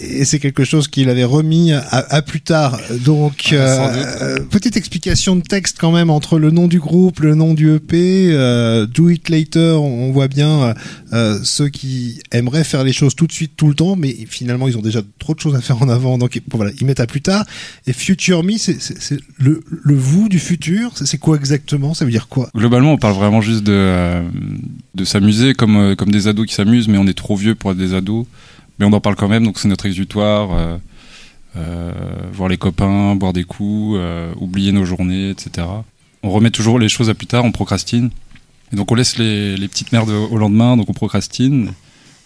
[0.00, 2.78] Et c'est quelque chose qu'il avait remis à, plus tard.
[3.04, 7.34] Donc, ah, euh, petite explication de texte quand même entre le nom du groupe, le
[7.34, 9.80] nom du EP, euh, Do It Later.
[9.80, 10.74] On voit bien
[11.12, 14.68] euh, ceux qui aimeraient faire les choses tout de suite, tout le temps, mais finalement
[14.68, 16.18] ils ont déjà trop de choses à faire en avant.
[16.18, 17.44] Donc voilà, ils mettent à plus tard.
[17.86, 18.78] Et Future Me, c'est
[19.38, 20.92] le, le vous du futur.
[21.04, 21.94] C'est quoi exactement?
[21.94, 22.50] Ça veut dire quoi?
[22.54, 23.72] Globalement, on parle vraiment juste de
[24.04, 24.22] euh,
[24.94, 27.70] de s'amuser comme, euh, comme des ados qui s'amusent, mais on est trop vieux pour
[27.70, 28.26] être des ados.
[28.78, 30.78] Mais on en parle quand même, donc c'est notre exutoire.
[31.56, 31.92] Euh,
[32.32, 33.98] voir les copains, boire des coups,
[34.36, 35.66] oublier nos journées, etc.
[36.24, 38.10] On remet toujours les choses à plus tard, on procrastine.
[38.72, 41.72] Et donc on laisse les, les petites merdes au lendemain, donc on procrastine.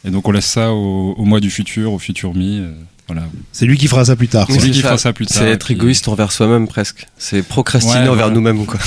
[0.07, 2.62] Et donc on laisse ça au, mois du futur, au futur mi.
[3.07, 3.25] voilà.
[3.53, 4.47] C'est lui qui fera ça plus tard.
[4.51, 5.37] C'est lui qui fera ça plus tard.
[5.37, 7.07] C'est être égoïste envers soi-même presque.
[7.19, 8.81] C'est procrastiner envers nous-mêmes quoi.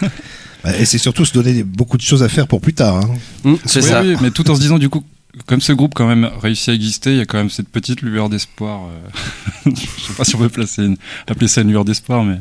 [0.78, 2.96] Et c'est surtout se donner beaucoup de choses à faire pour plus tard.
[2.96, 3.10] Hein.
[3.44, 4.02] Mmh, c'est ça.
[4.02, 5.04] Oui, mais tout en se disant du coup,
[5.46, 8.02] comme ce groupe quand même réussit à exister, il y a quand même cette petite
[8.02, 8.82] lueur d'espoir.
[8.84, 9.70] Euh...
[9.74, 10.96] je sais pas si on peut placer une...
[11.28, 12.38] appeler ça une lueur d'espoir, mais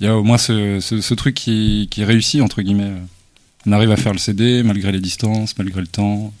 [0.00, 2.92] il y a au moins ce, ce, ce truc qui, qui réussit entre guillemets.
[3.66, 6.32] On arrive à faire le CD malgré les distances, malgré le temps.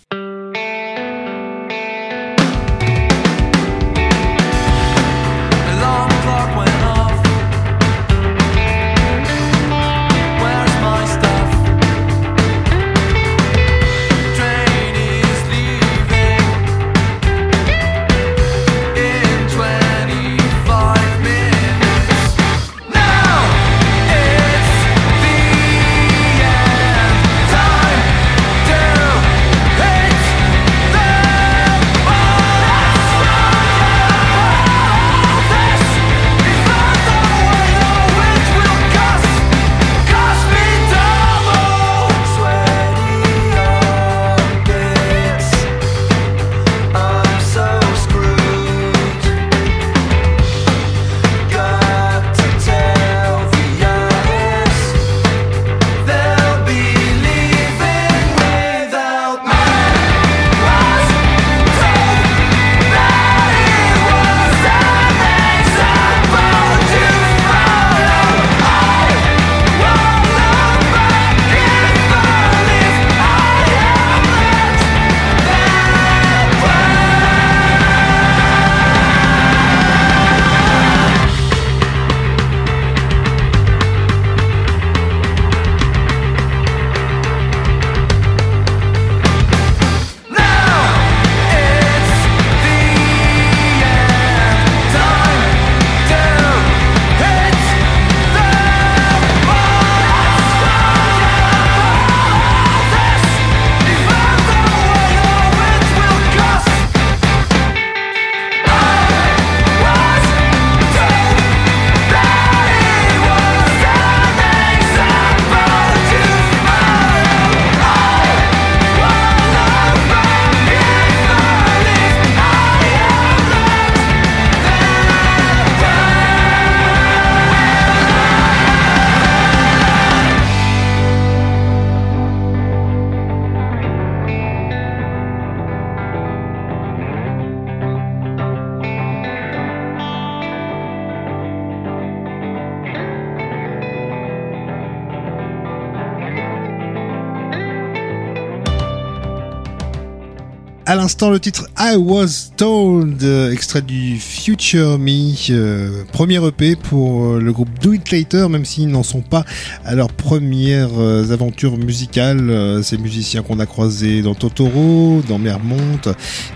[151.04, 157.24] L'instant, le titre I Was Told, euh, extrait du Future Me, euh, premier EP pour
[157.24, 159.44] euh, le groupe Do It Later, même s'ils n'en sont pas
[159.84, 160.98] à leurs premières
[161.30, 162.82] aventures musicales.
[162.82, 166.00] ces musiciens qu'on a croisés dans Totoro, dans Mermont,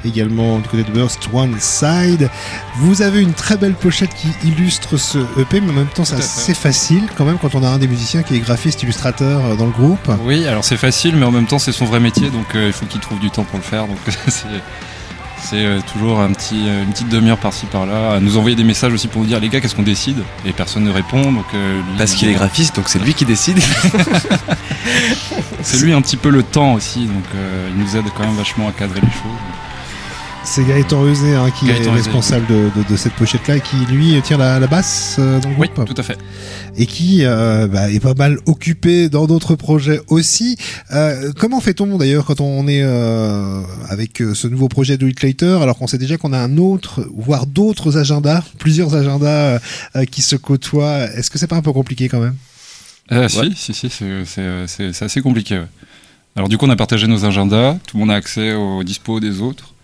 [0.05, 2.29] également du côté de Burst One Side.
[2.79, 6.17] Vous avez une très belle pochette qui illustre ce EP, mais en même temps, c'est
[6.17, 9.67] assez facile quand même quand on a un des musiciens qui est graphiste, illustrateur dans
[9.67, 10.11] le groupe.
[10.25, 12.87] Oui, alors c'est facile, mais en même temps, c'est son vrai métier, donc il faut
[12.87, 13.87] qu'il trouve du temps pour le faire.
[13.87, 14.47] Donc c'est
[15.57, 18.93] euh, toujours un petit, euh, une petite demi-heure par-ci par-là, à nous envoyer des messages
[18.93, 20.23] aussi pour nous dire les gars qu'est-ce qu'on décide?
[20.45, 23.59] Et personne ne répond donc euh, parce qu'il est graphiste donc c'est lui qui décide.
[25.61, 28.69] C'est lui un petit peu le temps aussi donc il nous aide quand même vachement
[28.69, 29.68] à cadrer les choses
[30.45, 34.67] c'est Gaëtan Rusé hein, qui est responsable de, cette pochette-là et qui, lui, tient la,
[34.67, 35.71] basse dans le groupe.
[35.77, 36.19] Oui, tout à fait.
[36.77, 40.57] Et qui euh, bah, est pas mal occupé dans d'autres projets aussi.
[40.93, 45.63] Euh, comment fait-on d'ailleurs quand on est euh, avec ce nouveau projet de It Later,
[45.63, 49.59] alors qu'on sait déjà qu'on a un autre, voire d'autres agendas, plusieurs agendas
[50.11, 51.05] qui se côtoient?
[51.15, 52.37] Est-ce que c'est pas un peu compliqué quand même?
[53.29, 53.91] Si, si, si,
[54.25, 55.63] c'est assez compliqué.
[56.37, 59.19] Alors du coup, on a partagé nos agendas, tout le monde a accès aux dispos
[59.19, 59.75] des autres.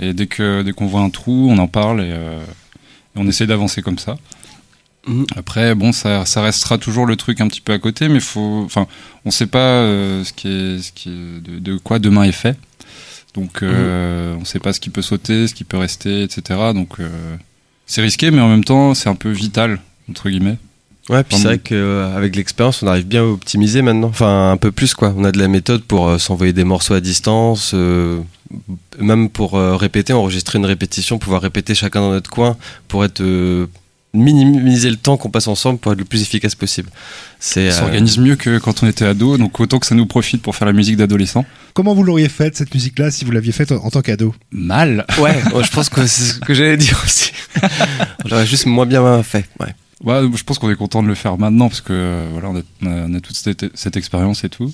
[0.00, 2.44] Et dès que dès qu'on voit un trou, on en parle et, euh,
[3.14, 4.16] on essaie d'avancer comme ça.
[5.06, 5.26] Mhm.
[5.36, 8.62] Après, bon, ça, ça, restera toujours le truc un petit peu à côté, mais faut,
[8.64, 8.86] enfin,
[9.24, 12.32] on ne sait pas euh, ce qui est, ce qui est de, quoi demain est
[12.32, 12.58] fait.
[13.34, 14.36] Donc, euh, mhm.
[14.38, 16.72] on ne sait pas ce qui peut sauter, ce qui peut rester, etc.
[16.74, 16.98] Donc,
[17.86, 20.58] c'est risqué, mais en même temps, c'est un peu vital entre guillemets.
[21.10, 24.08] Ouais, puis c'est vrai qu'avec l'expérience, on arrive bien à optimiser maintenant.
[24.08, 25.14] Enfin, un peu plus, quoi.
[25.16, 27.74] On a de la méthode pour s'envoyer des morceaux à distance,
[28.98, 32.56] même pour euh, répéter, enregistrer une répétition, pouvoir répéter chacun dans notre coin
[32.88, 33.66] pour être euh,
[34.12, 36.88] minimiser le temps qu'on passe ensemble pour être le plus efficace possible.
[37.40, 40.06] C'est ça euh, s'organise mieux que quand on était ado, donc autant que ça nous
[40.06, 41.44] profite pour faire la musique d'adolescent.
[41.72, 44.34] Comment vous l'auriez faite cette musique-là si vous l'aviez faite en, tant qu'ado?
[44.52, 45.04] Mal.
[45.18, 47.32] Ouais, je pense que c'est ce que j'allais dire aussi.
[48.24, 49.46] J'aurais juste moins bien fait.
[49.60, 49.74] Ouais.
[50.02, 53.20] Ouais, je pense qu'on est content de le faire maintenant parce que voilà, on a,
[53.20, 54.72] toute cette expérience et tout.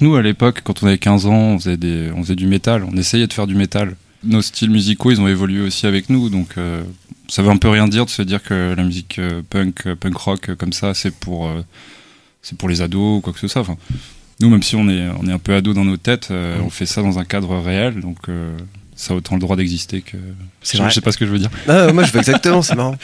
[0.00, 2.84] Nous, à l'époque, quand on avait 15 ans, on faisait, des, on faisait du métal,
[2.84, 3.96] on essayait de faire du métal.
[4.24, 6.82] Nos styles musicaux, ils ont évolué aussi avec nous, donc euh,
[7.28, 9.94] ça veut un peu rien dire de se dire que la musique euh, punk, euh,
[9.94, 11.50] punk rock comme ça, c'est pour,
[12.42, 13.62] c'est pour les ados ou quoi que ce soit.
[13.62, 13.76] Enfin,
[14.40, 16.86] nous, même si on est, on est un peu ados dans nos têtes, on fait
[16.86, 18.18] ça dans un cadre réel, donc
[18.96, 20.16] ça a autant le droit d'exister que.
[20.62, 21.50] Je sais pas ce que je veux dire.
[21.68, 22.96] Ah, moi, je fais exactement, c'est marrant.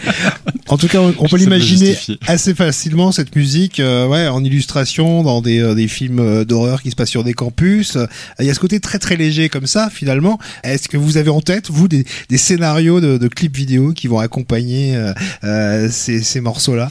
[0.68, 5.40] en tout cas, on, peut l'imaginer assez facilement cette musique, euh, ouais, en illustration dans
[5.40, 7.96] des, euh, des films euh, d'horreur qui se passent sur des campus.
[8.40, 10.38] Il y a ce côté très très léger comme ça, finalement.
[10.64, 14.08] Est-ce que vous avez en tête, vous, des, des scénarios de, de, clips vidéo qui
[14.08, 14.94] vont accompagner
[15.42, 16.90] ces, ces morceaux-là?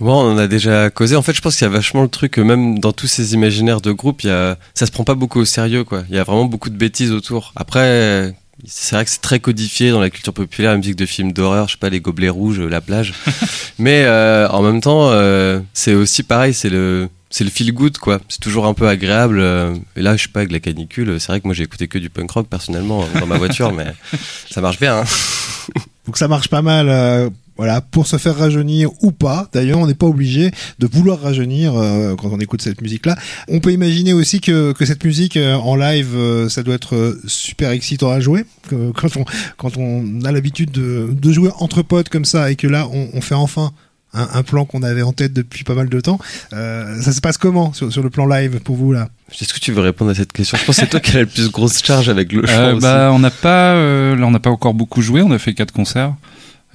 [0.00, 1.14] Bon, on en a déjà causé.
[1.16, 3.80] En fait, je pense qu'il y a vachement le truc, même dans tous ces imaginaires
[3.80, 4.56] de groupe, il y a...
[4.74, 6.04] ça se prend pas beaucoup au sérieux, quoi.
[6.08, 7.52] Il y a vraiment beaucoup de bêtises autour.
[7.54, 8.34] Après,
[8.66, 11.68] c'est vrai que c'est très codifié dans la culture populaire, la musique de films d'horreur,
[11.68, 13.14] je sais pas, les gobelets rouges, la plage.
[13.78, 17.96] Mais euh, en même temps, euh, c'est aussi pareil, c'est le c'est le feel good
[17.98, 18.20] quoi.
[18.28, 19.38] C'est toujours un peu agréable.
[19.38, 21.20] Euh, et là, je sais pas avec la canicule.
[21.20, 23.86] C'est vrai que moi j'ai écouté que du punk rock personnellement dans ma voiture, mais
[24.50, 25.00] ça marche bien.
[25.00, 25.04] Hein.
[26.06, 27.30] Donc ça marche pas mal
[27.60, 29.46] voilà, pour se faire rajeunir ou pas.
[29.52, 33.18] D'ailleurs, on n'est pas obligé de vouloir rajeunir euh, quand on écoute cette musique-là.
[33.48, 37.18] On peut imaginer aussi que, que cette musique euh, en live, euh, ça doit être
[37.26, 38.46] super excitant à jouer.
[38.70, 39.26] Que, quand, on,
[39.58, 43.10] quand on a l'habitude de, de, jouer entre potes comme ça et que là, on,
[43.12, 43.72] on fait enfin
[44.14, 46.18] un, un plan qu'on avait en tête depuis pas mal de temps.
[46.50, 49.10] ça se passe comment sur, sur, le plan live pour vous là?
[49.38, 50.56] Est-ce que tu veux répondre à cette question?
[50.56, 52.78] Je pense que c'est toi qui as la plus grosse charge avec le chant.
[52.78, 55.20] bah, on n'a pas, là, on n'a pas encore beaucoup joué.
[55.20, 56.14] On a fait quatre concerts.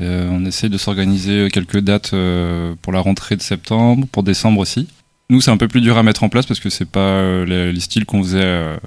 [0.01, 4.59] Euh, on essaie de s'organiser quelques dates euh, pour la rentrée de septembre, pour décembre
[4.59, 4.87] aussi.
[5.29, 7.71] Nous, c'est un peu plus dur à mettre en place parce que c'est pas euh,
[7.71, 8.77] les, styles qu'on faisait,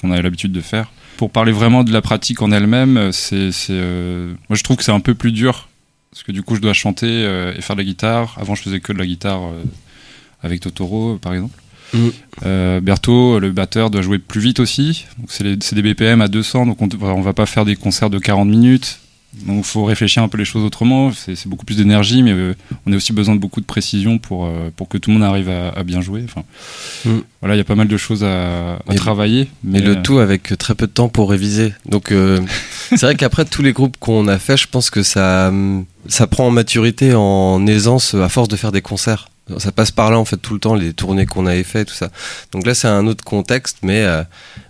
[0.00, 0.90] qu'on avait l'habitude de faire.
[1.16, 5.00] Pour parler vraiment de la pratique en elle-même, c'est, moi je trouve que c'est un
[5.00, 5.68] peu plus dur
[6.12, 7.22] parce que du coup je dois chanter
[7.56, 8.36] et faire de la guitare.
[8.40, 9.40] Avant, je faisais que de la guitare
[10.44, 11.60] avec Totoro, par exemple.
[11.92, 12.78] Mmh.
[12.80, 15.06] Berthaud, le batteur, doit jouer plus vite aussi.
[15.26, 18.48] C'est des BPM à 200, donc on, on va pas faire des concerts de 40
[18.48, 19.00] minutes.
[19.34, 21.12] Donc il faut réfléchir un peu les choses autrement.
[21.12, 22.54] C'est beaucoup plus d'énergie, mais euh,
[22.86, 25.24] on a aussi besoin de beaucoup de précision pour, euh, pour que tout le monde
[25.24, 26.24] arrive à, bien jouer.
[26.24, 26.44] Enfin,
[27.04, 27.20] mm.
[27.40, 29.48] Voilà, il y a pas mal de choses à, travailler.
[29.62, 31.72] Mais le euh, tout avec très peu de temps pour réviser.
[31.86, 32.12] Donc
[32.90, 35.52] c'est vrai qu'après tous les groupes qu'on a fait, je pense que ça,
[36.08, 39.28] ça prend en maturité, en aisance à force de faire des concerts.
[39.58, 41.94] Ça passe par là en fait tout le temps, les tournées qu'on avait fait, tout
[41.94, 42.10] ça.
[42.52, 44.06] Donc là c'est un autre contexte, mais,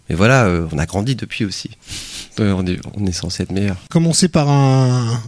[0.09, 1.71] mais voilà, on a grandi depuis aussi
[2.41, 3.77] on, est, censé être meilleur.
[3.91, 5.21] Commencer par un,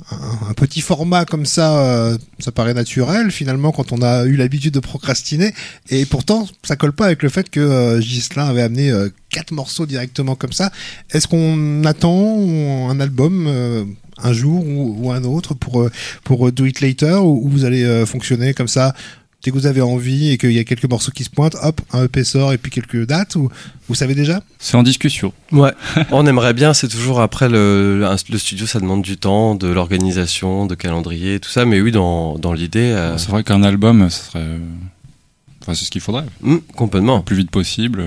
[0.57, 4.81] petit format comme ça, euh, ça paraît naturel finalement quand on a eu l'habitude de
[4.81, 5.55] procrastiner.
[5.89, 9.53] Et pourtant, ça colle pas avec le fait que euh, Gislain avait amené euh, quatre
[9.53, 10.71] morceaux directement comme ça.
[11.11, 15.89] Est-ce qu'on attend un album un jour ou, un autre pour,
[16.25, 18.95] pour Do It Later ou, vous allez fonctionner comme ça
[19.43, 21.81] dès que vous avez envie et qu'il y a quelques morceaux qui se pointent, hop,
[21.93, 23.49] un EP sort et puis quelques dates ou
[23.89, 24.43] vous savez déjà?
[24.59, 25.33] C'est en discussion.
[25.53, 25.73] Ouais,
[26.11, 30.67] on aimerait bien, c'est toujours après le, le, studio, ça demande du temps, de l'organisation,
[30.67, 32.93] de calendrier, tout ça, mais oui, dans, dans l'idée.
[32.93, 34.47] Euh, c'est vrai qu'un album, ce serait.
[35.63, 36.25] Enfin, c'est ce qu'il faudrait.
[36.43, 37.19] Mmh, complètement.
[37.19, 38.03] Le plus vite possible.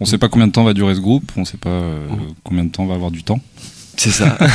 [0.00, 1.70] On ne sait pas combien de temps va durer ce groupe, on ne sait pas
[1.70, 2.34] euh, mmh.
[2.42, 3.40] combien de temps va avoir du temps.
[3.96, 4.38] C'est ça.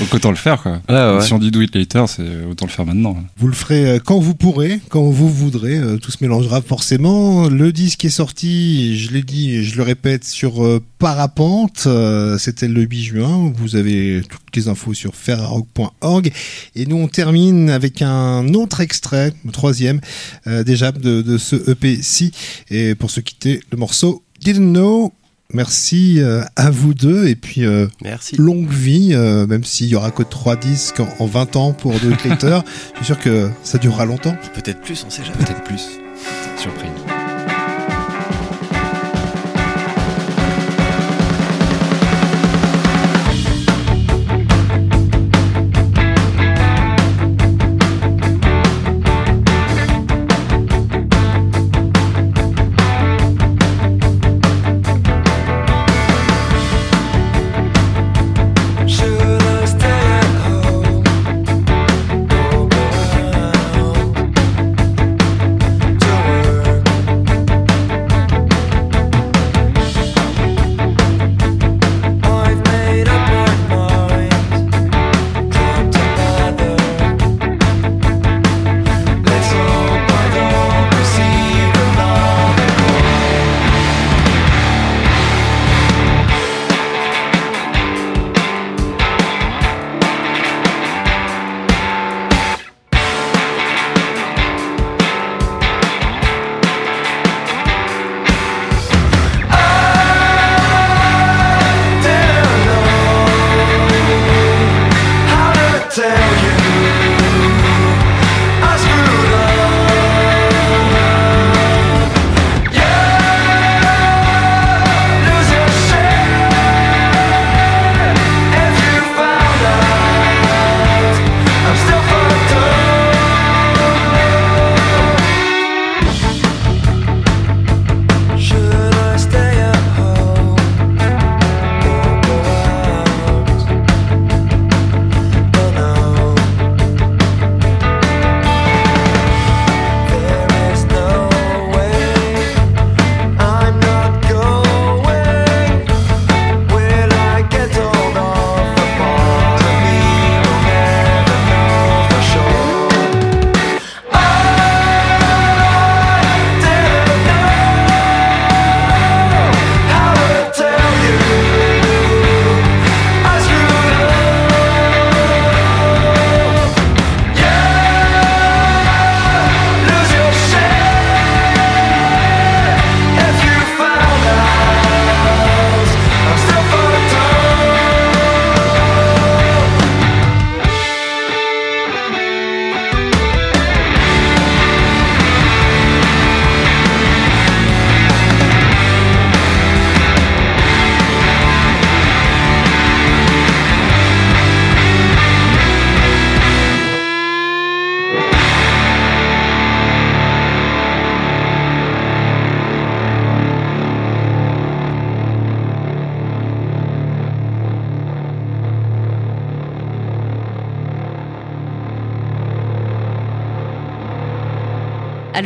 [0.00, 0.80] Donc autant le faire quoi.
[1.22, 3.16] Si on dit do it later, c'est autant le faire maintenant.
[3.38, 5.76] Vous le ferez euh, quand vous pourrez, quand vous voudrez.
[5.76, 7.48] Euh, tout se mélangera forcément.
[7.48, 11.88] Le disque est sorti, je l'ai dit, je le répète, sur euh, Parapente.
[12.38, 13.52] C'était le 8 juin.
[13.56, 16.30] Vous avez toutes les infos sur ferrarock.org.
[16.74, 20.00] Et nous on termine avec un autre extrait, le troisième
[20.46, 22.32] déjà de, de ce EP-ci.
[22.70, 25.12] Et pour se quitter, le morceau Didn't Know
[25.52, 27.86] Merci euh, à vous deux et puis euh,
[28.36, 32.14] longue vie, euh, même s'il y aura que 3 disques en, 20 ans pour deux
[32.16, 32.64] Collector.
[32.92, 34.36] Je suis sûr que ça durera longtemps.
[34.54, 35.38] Peut-être plus, on sait jamais.
[35.38, 36.00] Peut-être plus.
[36.56, 36.90] Surprise.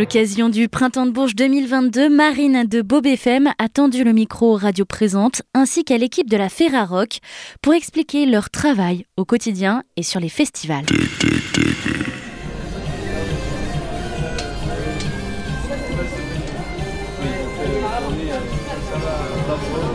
[0.00, 4.86] L'occasion du Printemps de Bourges 2022, Marine de Bob FM a tendu le micro Radio
[4.86, 7.18] Présente ainsi qu'à l'équipe de la Ferrarock
[7.60, 10.86] pour expliquer leur travail au quotidien et sur les festivals.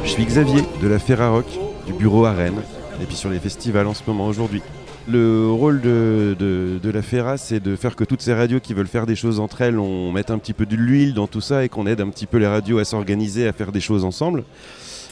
[0.03, 1.47] Je suis Xavier de la Ferrarock
[1.87, 2.61] du bureau à Rennes
[3.01, 4.61] et puis sur les festivals en ce moment aujourd'hui.
[5.07, 9.05] Le rôle de, la FERA, c'est de faire que toutes ces radios qui veulent faire
[9.05, 11.69] des choses entre elles, on mette un petit peu de l'huile dans tout ça et
[11.69, 14.43] qu'on aide un petit peu les radios à s'organiser, à faire des choses ensemble.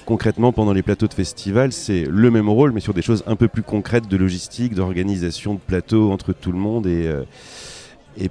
[0.05, 3.35] Concrètement, pendant les plateaux de festival, c'est le même rôle, mais sur des choses un
[3.35, 7.23] peu plus concrètes de logistique, d'organisation de plateaux entre tout le monde et, euh,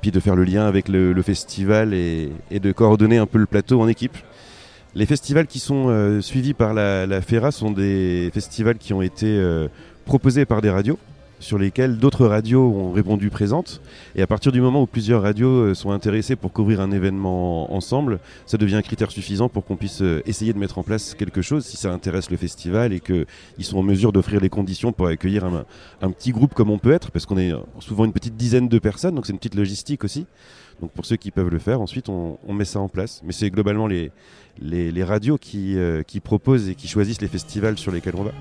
[0.01, 3.81] puis de faire le lien avec le, festival et, de coordonner un peu le plateau
[3.81, 4.17] en équipe.
[4.97, 9.41] Les festivals qui sont suivis par la, la, FERA sont des festivals qui ont été
[10.05, 10.99] proposés par des radios
[11.43, 13.83] sur lesquels d'autres radios ont répondu présentes.
[14.15, 17.75] Et à partir du moment où plusieurs radios euh, sont intéressées pour couvrir un événement
[17.75, 21.15] ensemble, ça devient un critère suffisant pour qu'on puisse euh, essayer de mettre en place
[21.15, 23.27] quelque chose si ça intéresse le festival et qu'ils
[23.65, 27.11] sont en mesure d'offrir les conditions pour accueillir un, petit groupe comme on peut être,
[27.11, 30.27] parce qu'on est souvent une petite dizaine de personnes, donc c'est une petite logistique aussi.
[30.81, 33.21] Donc pour ceux qui peuvent le faire, ensuite on, met ça en place.
[33.25, 34.11] Mais c'est globalement les,
[35.03, 38.33] radios euh, qui proposent et qui choisissent les festivals sur lesquels on va.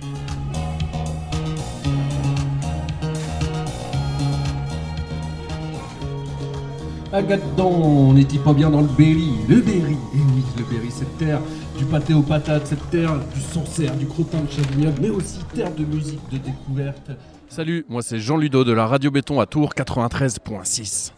[7.13, 9.31] Agathon, on n'est pas bien dans le Berry?
[9.49, 11.41] Le Berry, eh oui, le Berry, cette terre
[11.77, 15.75] du pâté aux patates, cette terre du Sancerre, du crottin de Chavignoc, mais aussi terre
[15.75, 17.11] de musique, de découverte.
[17.49, 21.11] Salut, moi c'est Jean Ludo de la Radio Béton à Tours 93.6.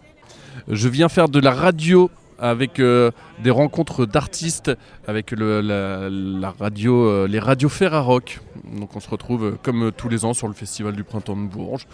[0.67, 3.11] Je viens faire de la radio avec euh,
[3.43, 4.71] des rencontres d'artistes
[5.05, 8.39] avec la, radio, euh, les radios Ferrarock.
[8.79, 11.47] Donc on se retrouve euh, comme tous les ans sur le festival du printemps de
[11.47, 11.85] Bourges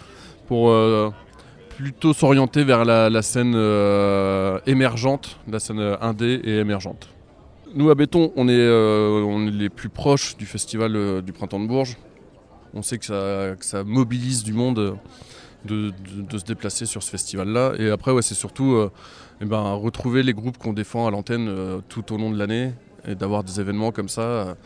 [0.46, 0.70] pour
[1.80, 7.08] plutôt s'orienter vers la, scène euh, émergente, la scène euh, indé et émergente.
[7.74, 11.60] Nous à Béton, on est, euh, on est les plus proches du festival du Printemps
[11.60, 11.96] de Bourges.
[12.74, 13.06] On sait que
[13.60, 14.98] ça, mobilise du monde
[15.64, 15.92] de,
[16.36, 17.72] se déplacer sur ce festival-là.
[17.78, 18.78] Et après, ouais, c'est surtout
[19.40, 21.50] eh ben, retrouver les groupes qu'on défend à l'antenne
[21.88, 22.72] tout au long de l'année
[23.06, 24.56] et d'avoir des événements comme ça.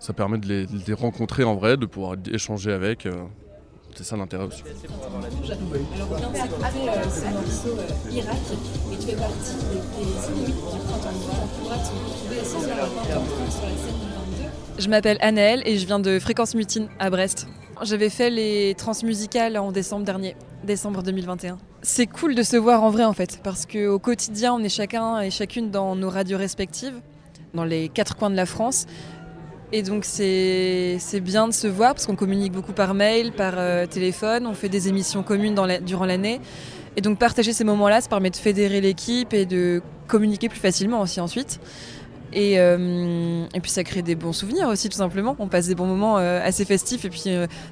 [0.00, 3.06] ça permet de les, rencontrer en vrai, de pouvoir échanger avec.
[3.96, 4.62] C'est ça l'intérêt aussi.
[4.62, 6.78] Alors on vient d'écouter
[7.10, 7.78] ce morceau
[8.10, 8.36] Irak
[8.92, 11.36] et tu fais partie des Inuits du printemps noir.
[11.42, 14.00] On pourra te retrouver sur la scène
[14.76, 14.82] 22.
[14.82, 17.46] Je m'appelle Annelle et je viens de Fréquence Mutine à Brest.
[17.82, 20.34] J'avais fait les transmusicales en décembre dernier,
[20.64, 21.58] décembre 2021.
[21.82, 25.20] C'est cool de se voir en vrai en fait, parce qu'au quotidien on est chacun
[25.20, 27.00] et chacune dans nos radios respectives,
[27.52, 28.86] dans les quatre coins de la France.
[29.72, 33.86] Et donc c'est bien de se voir parce qu'on communique beaucoup par mail, par euh,
[33.86, 36.40] téléphone, on fait des émissions communes durant l'année.
[36.96, 41.00] Et donc partager ces moments-là, ça permet de fédérer l'équipe et de communiquer plus facilement
[41.00, 41.58] aussi ensuite.
[42.32, 45.34] Et, euh, puis ça crée des bons souvenirs aussi tout simplement.
[45.38, 47.24] On passe des bons moments euh, assez festifs et puis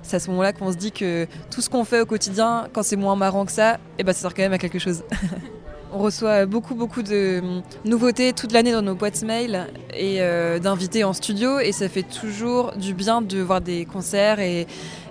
[0.02, 2.82] c'est à ce moment-là qu'on se dit que tout ce qu'on fait au quotidien, quand
[2.82, 5.04] c'est moins marrant que ça, et eh ben, ça sert quand même à quelque chose.
[5.94, 7.42] On reçoit beaucoup beaucoup de
[7.84, 12.02] nouveautés toute l'année dans nos boîtes mail et euh, d'invités en studio et ça fait
[12.02, 14.66] toujours du bien de voir des concerts et,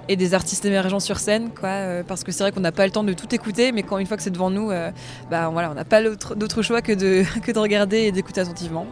[0.10, 2.92] des artistes émergents sur scène quoi euh, parce que c'est vrai qu'on n'a pas le
[2.92, 4.92] temps de tout écouter mais quand une fois que c'est devant nous euh,
[5.30, 8.88] bah voilà on n'a pas d'autre choix que de regarder et d'écouter attentivement.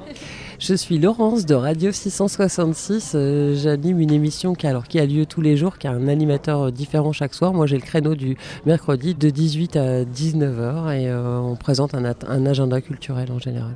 [0.60, 3.14] Je suis Laurence de Radio 666.
[3.16, 6.10] Euh, j'anime une émission qui, alors, qui a lieu tous les jours, qui a un
[6.10, 7.54] animateur euh, différent chaque soir.
[7.54, 8.36] Moi, j'ai le créneau du
[8.66, 13.74] mercredi de 18 à 19h et euh, on présente un, agenda culturel en général.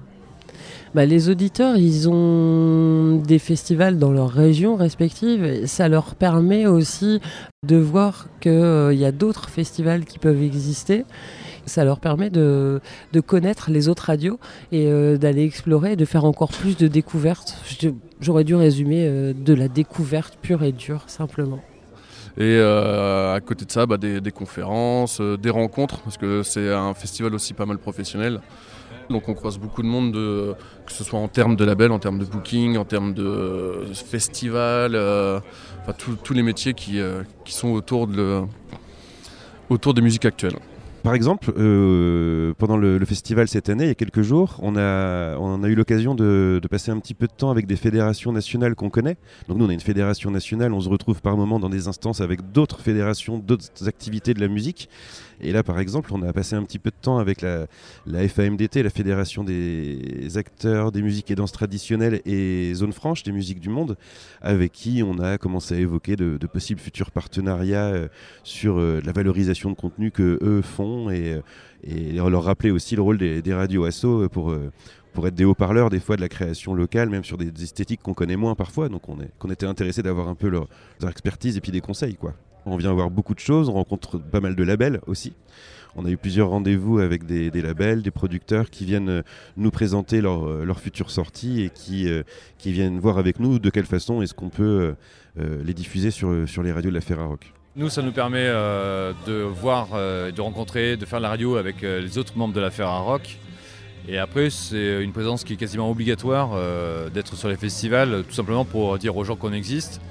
[0.94, 5.66] Bah, les auditeurs, ils ont des festivals dans leurs régions respectives.
[5.68, 7.22] Ça leur permet aussi
[7.66, 11.06] de voir qu'il y a d'autres festivals qui peuvent exister
[11.66, 12.82] ça leur permet de,
[13.26, 14.40] connaître les autres radios
[14.72, 17.58] et euh, d'aller explorer et de faire encore plus de découvertes.
[18.20, 21.62] J'aurais dû résumer euh, de la découverte pure et dure, simplement.
[22.38, 26.94] Et euh, à côté de ça, bah, des, conférences, des rencontres, parce que c'est un
[26.94, 28.42] festival aussi pas mal professionnel.
[29.10, 32.20] Donc on croise beaucoup de monde, que ce soit en termes de label, en termes
[32.20, 35.94] de booking, en termes de festival, enfin
[36.24, 37.00] tous les métiers qui,
[37.46, 38.42] sont autour de,
[39.70, 40.58] autour des musiques actuelles.
[41.04, 45.36] Par exemple, euh, pendant le, festival cette année, il y a quelques jours, on a,
[45.38, 48.32] on a eu l'occasion de, de, passer un petit peu de temps avec des fédérations
[48.32, 49.18] nationales qu'on connaît.
[49.50, 52.22] Donc nous, on a une fédération nationale, on se retrouve par moments dans des instances
[52.22, 54.88] avec d'autres fédérations, d'autres activités de la musique.
[55.42, 57.68] Et là, par exemple, on a passé un petit peu de temps avec la,
[58.28, 63.60] FAMDT, la Fédération des acteurs des musiques et danses traditionnelles et Zone Franche des musiques
[63.60, 63.98] du monde,
[64.42, 68.08] avec qui on a commencé à évoquer de, possibles futurs partenariats euh,
[68.44, 71.42] sur euh, la valorisation de contenu que eux font et, euh,
[71.84, 74.56] et leur rappeler aussi le rôle des, des radios ASSO pour
[75.14, 78.14] pour être des haut-parleurs des fois de la création locale, même sur des, esthétiques qu'on
[78.14, 78.90] connaît moins parfois.
[78.90, 80.68] Donc on, est, qu'on était intéressé d'avoir un peu leur,
[81.00, 82.16] leur, expertise et puis des conseils.
[82.16, 82.34] quoi.
[82.66, 85.34] On vient voir beaucoup de choses, on rencontre pas mal de labels aussi.
[85.96, 89.22] On a eu plusieurs rendez-vous avec des, labels, des producteurs qui viennent euh,
[89.58, 92.24] nous présenter leurs euh, leur futures sorties et qui, euh,
[92.58, 94.96] qui viennent voir avec nous de quelle façon est-ce qu'on peut
[95.36, 97.52] les diffuser sur, sur les radios de la Ferrarock.
[97.76, 102.38] Nous, ça nous permet de voir, de rencontrer, de faire la radio avec les autres
[102.38, 103.40] membres de la Ferrarock.
[104.08, 106.52] Et après, c'est une présence qui est quasiment obligatoire
[107.10, 110.02] d'être sur les festivals, tout simplement pour dire aux gens qu'on existe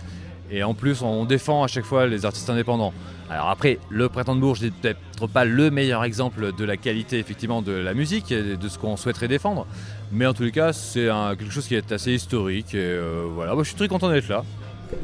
[0.52, 2.92] Et en plus, on défend à chaque fois les artistes indépendants.
[3.30, 7.18] Alors après, le Printemps de Bourges n'est peut-être pas le meilleur exemple de la qualité
[7.18, 9.66] effectivement de la musique et de ce qu'on souhaiterait défendre.
[10.12, 12.74] Mais en tous les cas, c'est quelque chose qui est assez historique.
[12.74, 14.44] Et euh, voilà, Moi, je suis très content d'être là.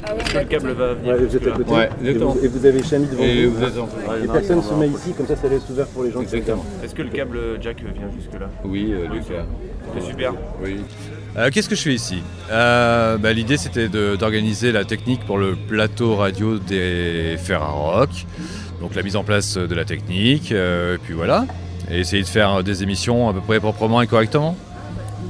[0.05, 1.16] Ah le câble va venir.
[1.16, 1.72] vous êtes à côté.
[1.72, 3.57] Ouais, et, vous, et, vous, avez Chami devant et vous.
[3.57, 6.20] vous êtes et personne se met ici, comme ça, ça laisse ouvert pour les gens
[6.20, 6.66] Exactement.
[6.84, 8.51] Est-ce que le câble Jack vient jusque-là?
[8.64, 9.46] Oui, euh, Lucas.
[9.94, 10.34] C'est super.
[10.62, 10.80] Oui.
[11.37, 15.55] Euh, Qu'est-ce que je fais ici euh, bah, L'idée c'était d'organiser la technique pour le
[15.55, 18.11] plateau radio des Ferrarock,
[18.81, 21.47] donc la mise en place de la technique, euh, et puis voilà,
[21.91, 24.57] et essayer de faire des émissions à peu près proprement et correctement.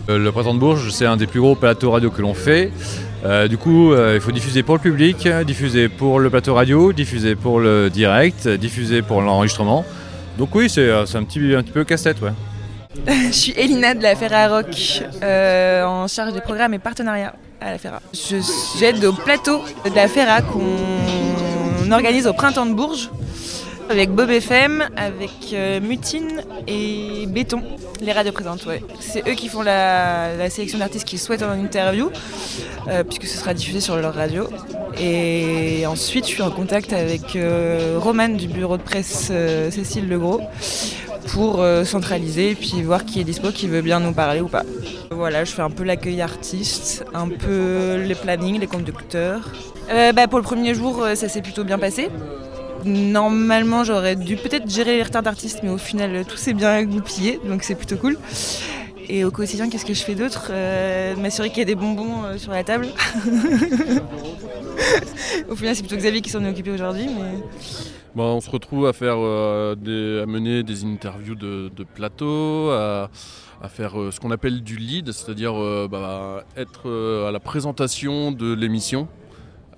[0.09, 2.71] Le Printemps de Bourges, c'est un des plus gros plateaux radio que l'on fait.
[3.51, 7.61] Du coup, il faut diffuser pour le public, diffuser pour le plateau radio, diffuser pour
[7.61, 9.85] le direct, diffuser pour l'enregistrement.
[10.39, 12.31] Donc oui, c'est un petit, un petit peu casse-tête, ouais.
[13.07, 14.63] je suis Elina de la Ferra
[15.23, 18.01] euh, en charge des programmes et partenariats à la Ferra.
[18.79, 23.11] J'aide au plateau de la Ferra qu'on organise au printemps de Bourges
[23.91, 27.63] avec Bob FM, avec euh, Mutine et Béton,
[28.01, 28.67] les radios présentes.
[28.67, 28.83] Ouais.
[29.01, 32.11] C'est eux qui font la, sélection d'artistes qu'ils souhaitent en interview,
[32.89, 34.49] euh, puisque ce sera diffusé sur leur radio.
[35.01, 39.33] Et ensuite, je suis en contact avec euh, Romane du bureau de presse
[39.71, 40.43] Cécile Legros
[41.33, 44.65] pour centraliser et puis voir qui est dispo, qui veut bien nous parler ou pas.
[45.11, 49.53] Voilà, je fais un peu l'accueil artiste, un peu les plannings, les conducteurs.
[49.89, 52.09] Bah, pour le premier jour, ça s'est plutôt bien passé.
[52.85, 57.41] Normalement, j'aurais dû peut-être gérer les retards d'artistes, mais au final, tout s'est bien goupillé,
[57.45, 58.17] donc c'est plutôt cool.
[59.09, 60.49] Et au quotidien, qu'est-ce que je fais d'autre?
[60.51, 62.89] Euh, M'assurer qu'il y a des bonbons euh, sur la table.
[65.49, 67.09] au final, c'est plutôt Xavier qui s'en est occupé aujourd'hui.
[67.09, 67.39] Mais...
[68.19, 69.77] Bon, on se retrouve à faire euh,
[70.27, 73.09] mener des interviews de, plateau, à,
[73.69, 75.55] faire ce qu'on appelle du lead, c'est-à-dire
[75.89, 76.91] bah, être
[77.29, 79.07] à la présentation de l'émission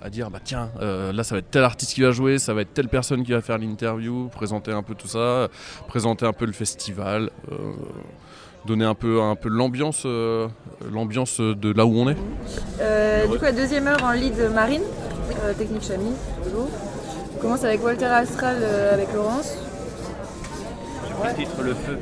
[0.03, 2.55] à dire bah tiens euh, là ça va être tel artiste qui va jouer, ça
[2.55, 5.49] va être telle personne qui va faire l'interview, présenter un peu tout ça,
[5.88, 7.57] présenter un peu le festival, euh,
[8.64, 10.49] donner un peu un peu l'ambiance euh,
[10.80, 12.16] de là où on est.
[13.30, 14.82] du coup deuxième heure en lead marine,
[15.59, 16.16] technique chamise,
[17.41, 18.62] On commence avec Walter Astral
[18.93, 19.57] avec Laurence
[21.34, 21.99] titre Le Feu.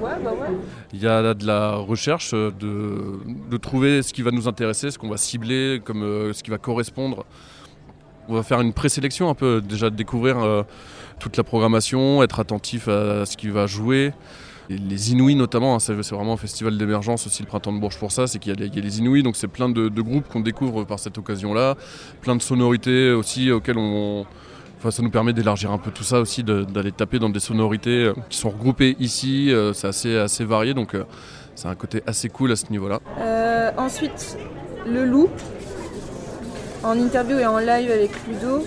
[0.00, 0.48] Ouais, bah ouais.
[0.92, 4.90] Il y a de la recherche euh, de, de trouver ce qui va nous intéresser,
[4.90, 7.24] ce qu'on va cibler, comme euh, ce qui va correspondre.
[8.28, 10.64] On va faire une présélection un peu, déjà de découvrir euh,
[11.20, 14.12] toute la programmation, être attentif à ce qui va jouer.
[14.68, 18.10] les Inouïs notamment, hein, c'est vraiment un festival d'émergence aussi le printemps de Bourges pour
[18.10, 20.40] ça, c'est qu'il y, y, a les Inouïs, donc c'est plein de, de groupes qu'on
[20.40, 21.76] découvre par cette occasion-là,
[22.22, 24.26] plein de sonorités aussi auxquelles on,
[24.90, 28.14] ça nous permet d'élargir un peu tout ça aussi, d'aller taper dans des sonorités euh,
[28.28, 29.52] qui sont regroupées ici.
[29.52, 31.04] Euh, c'est assez, assez varié, donc euh,
[31.54, 33.00] c'est un côté assez cool à ce niveau-là.
[33.76, 34.38] ensuite,
[34.86, 35.28] le loup,
[36.82, 38.64] en interview et en live avec Ludo.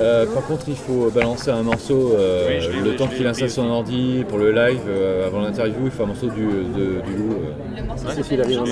[0.00, 4.24] Euh, par contre, il faut balancer un morceau euh, le temps qu'il installe son ordi
[4.28, 4.80] pour le live.
[4.88, 7.34] Euh, avant l'interview, il faut un morceau du, de, du loup.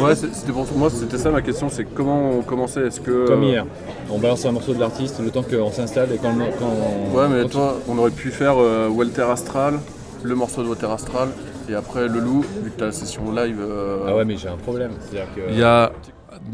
[0.03, 3.27] Ouais, c'était pour moi, c'était ça ma question c'est comment on commençait Est-ce que.
[3.27, 3.67] Comme hier,
[4.11, 7.49] on balance un morceau de l'artiste le temps qu'on s'installe et quand, quand Ouais, mais
[7.49, 8.57] toi, on aurait pu faire
[8.91, 9.81] Walter Astral,
[10.23, 11.29] le morceau de Walter Astral,
[11.69, 13.59] et après le loup, vu que tu as la session live.
[14.07, 14.93] Ah ouais, mais j'ai un problème.
[15.49, 15.93] Il y a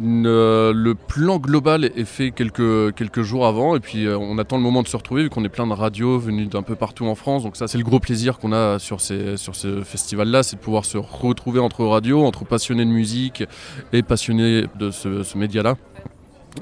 [0.01, 4.62] le plan global est fait quelques, quelques jours avant et puis euh, on attend le
[4.62, 7.14] moment de se retrouver vu qu'on est plein de radios venues d'un peu partout en
[7.14, 7.43] France.
[7.43, 10.61] Donc ça c'est le gros plaisir qu'on a sur, ces, sur ce festival-là, c'est de
[10.61, 13.45] pouvoir se retrouver entre radios, entre passionnés de musique
[13.93, 15.76] et passionnés de ce, média-là.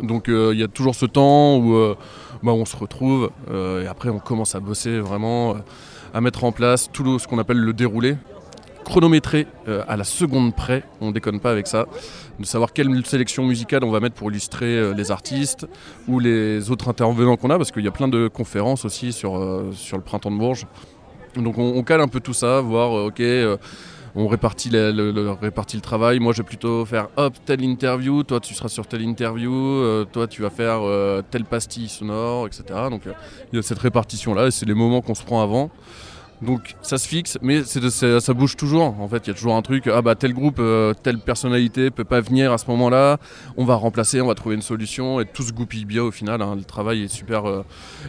[0.02, 1.96] Donc euh, il y a toujours ce temps où euh,
[2.42, 5.56] bah, on se retrouve et après on commence à bosser vraiment,
[6.14, 8.16] à mettre en place tout ce qu'on appelle le déroulé
[8.84, 9.46] chronométré
[9.88, 11.86] à la seconde près, on déconne pas avec ça
[12.40, 15.66] de savoir quelle sélection musicale on va mettre pour illustrer euh, les artistes
[16.08, 19.36] ou les autres intervenants qu'on a, parce qu'il y a plein de conférences aussi sur,
[19.36, 20.66] euh, sur le printemps de Bourges.
[21.36, 23.60] Donc on, cale un peu tout ça, voir, euh, ok,
[24.16, 26.18] on répartit le, répartit le travail.
[26.18, 30.26] Moi, je vais plutôt faire hop, telle interview, toi, tu seras sur telle interview, toi,
[30.26, 30.80] tu vas faire
[31.30, 32.64] telle pastille sonore, etc.
[32.90, 33.02] Donc,
[33.52, 35.70] il y a cette répartition-là, et c'est les moments qu'on se prend avant.
[36.42, 38.98] Donc ça se fixe, mais ça bouge toujours.
[38.98, 39.86] En fait, il y a toujours un truc.
[39.88, 43.18] Ah bah tel groupe, euh, telle personnalité peut pas venir à ce moment-là.
[43.58, 46.40] On va remplacer, on va trouver une solution et tout se goupille bien au final.
[46.40, 46.56] Hein.
[46.56, 47.64] Le travail est super, euh,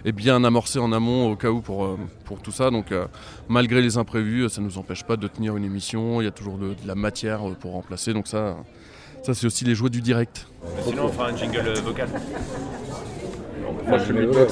[0.05, 2.71] est bien amorcé en amont au cas où pour euh, pour tout ça.
[2.71, 2.93] Donc
[3.49, 6.21] malgré les imprévus, ça nous empêche pas de tenir une émission.
[6.21, 8.13] Il y a toujours de, la matière pour remplacer.
[8.13, 8.55] Donc ça,
[9.23, 10.47] ça c'est aussi les joies du direct.
[10.84, 12.07] Sinon, on fera un jingle vocal.
[13.88, 14.47] Moi, je mets le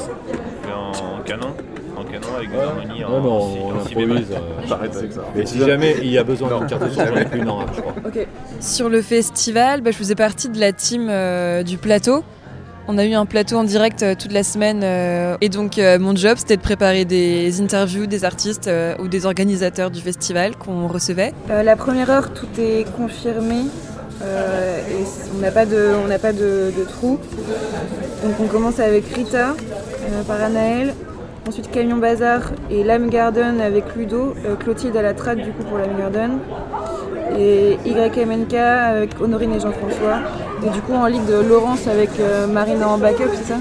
[0.73, 1.55] en canon
[2.00, 4.28] en canon avec des harmonies en, non, on, on improvise.
[4.32, 4.88] Euh,
[5.36, 7.82] Mais si jamais il y a besoin d'une carte son, j'en ai plus une je
[7.82, 7.93] crois.
[8.06, 8.28] Ok.
[8.60, 12.24] Sur le festival, bah, je faisais partie de la team euh, du plateau.
[12.88, 14.84] On a eu un plateau en direct toute la semaine
[15.41, 20.02] et donc mon job c'était de préparer des interviews des artistes ou des organisateurs du
[20.02, 21.34] festival qu'on recevait.
[21.50, 23.66] la première heure tout est confirmé
[24.24, 25.04] et
[25.36, 27.20] on n'a pas de, on pas de, de trou.
[28.24, 29.54] Donc on commence avec Rita
[30.28, 30.95] par Anaël,
[31.47, 35.63] Ensuite Camion Bazar et Lime Garden avec Ludo, euh, Clotilde à la traque du coup
[35.63, 36.39] pour Lime Garden.
[37.37, 40.19] Et YMNK avec Honorine et Jean-François.
[40.65, 43.57] Et du coup en ligue de Laurence avec euh, Marina en backup, c'est ça?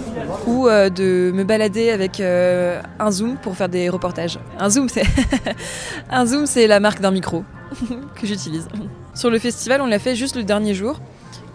[0.47, 4.39] Ou euh, de me balader avec un zoom pour faire des reportages.
[4.59, 5.05] Un zoom c'est
[6.11, 7.45] un zoom c'est la marque d'un micro
[8.21, 8.67] que j'utilise.
[9.15, 10.99] Sur le festival on l'a fait juste le dernier jour.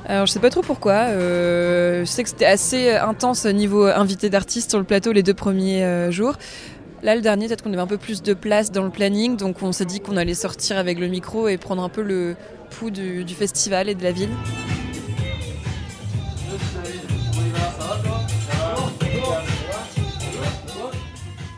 [0.06, 0.94] Alors je sais pas trop pourquoi.
[0.94, 5.34] Euh, je sais que c'était assez intense niveau invité d'artistes sur le plateau les deux
[5.34, 6.36] premiers euh, jours.
[7.04, 9.62] Là, le dernier, peut-être qu'on avait un peu plus de place dans le planning, donc
[9.62, 12.36] on s'est dit qu'on allait sortir avec le micro et prendre un peu le
[12.70, 14.30] pouls du festival et de la ville.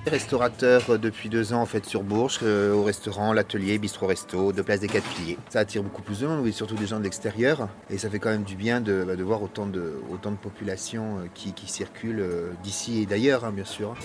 [0.08, 4.52] Restaurateur euh, depuis deux ans en fait sur Bourges, euh, au restaurant, l'atelier, bistrot resto,
[4.54, 5.38] de place des quatre piliers.
[5.50, 7.68] Ça attire beaucoup plus de monde, oui, surtout des gens de l'extérieur.
[7.90, 11.18] Et ça fait quand même du bien de, bah, voir autant de, autant de population
[11.18, 12.24] euh, qui, qui circulent
[12.64, 13.96] d'ici et d'ailleurs, hein, bien sûr.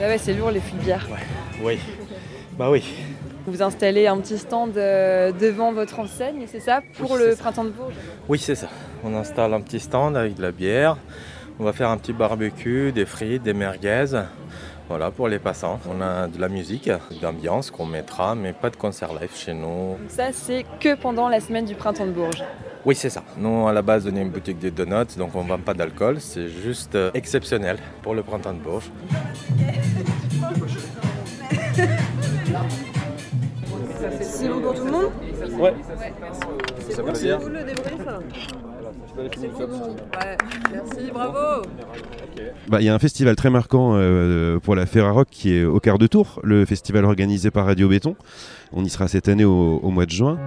[0.00, 1.06] Ah ouais, c'est lourd les filières.
[1.10, 1.26] Ouais.
[1.60, 1.78] Oui.
[2.56, 2.84] Bah oui.
[3.48, 7.70] Vous installez un petit stand euh, devant votre enseigne, c'est ça, pour le printemps de
[7.70, 7.94] Bourges?
[8.28, 8.68] Oui, c'est ça.
[9.02, 10.98] On installe un petit stand avec de la bière.
[11.58, 14.04] On va faire un petit barbecue, des frites, des merguez.
[14.88, 15.80] Voilà, pour les passants.
[15.88, 16.90] On a de la musique,
[17.22, 19.96] d'ambiance qu'on mettra, mais pas de concert live chez nous.
[20.08, 22.44] ça, c'est que pendant la semaine du printemps de Bourges
[22.84, 23.22] Oui, c'est ça.
[23.38, 25.72] Nous, à la base, on est une boutique de donuts, donc on ne vend pas
[25.72, 26.20] d'alcool.
[26.20, 28.90] C'est juste euh, exceptionnel pour le printemps de Bourges.
[34.38, 35.10] C'est bon pour tout le monde
[35.58, 35.74] Ouais.
[35.74, 38.00] Bon, c'est cool le débrief
[40.72, 41.66] merci, bravo
[42.68, 45.80] bah, Il y a un festival très marquant euh, pour la Ferrarock qui est au
[45.80, 48.14] quart de tour, le festival organisé par Radio Béton.
[48.72, 50.38] On y sera cette année au, au mois de juin.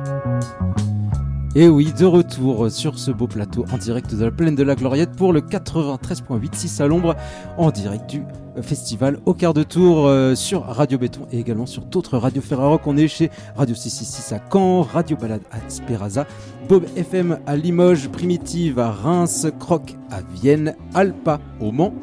[1.53, 4.73] Et oui, de retour sur ce beau plateau en direct de la plaine de la
[4.73, 7.13] Gloriette pour le 93.8 6 à l'ombre
[7.57, 8.23] en direct du
[8.61, 12.87] festival au quart de tour euh, sur Radio Béton et également sur d'autres radios Ferrarock.
[12.87, 16.25] On est chez Radio 666 à Caen, Radio Balade à Speraza,
[16.69, 21.93] Bob FM à Limoges, Primitive à Reims, Croc à Vienne, Alpa au Mans,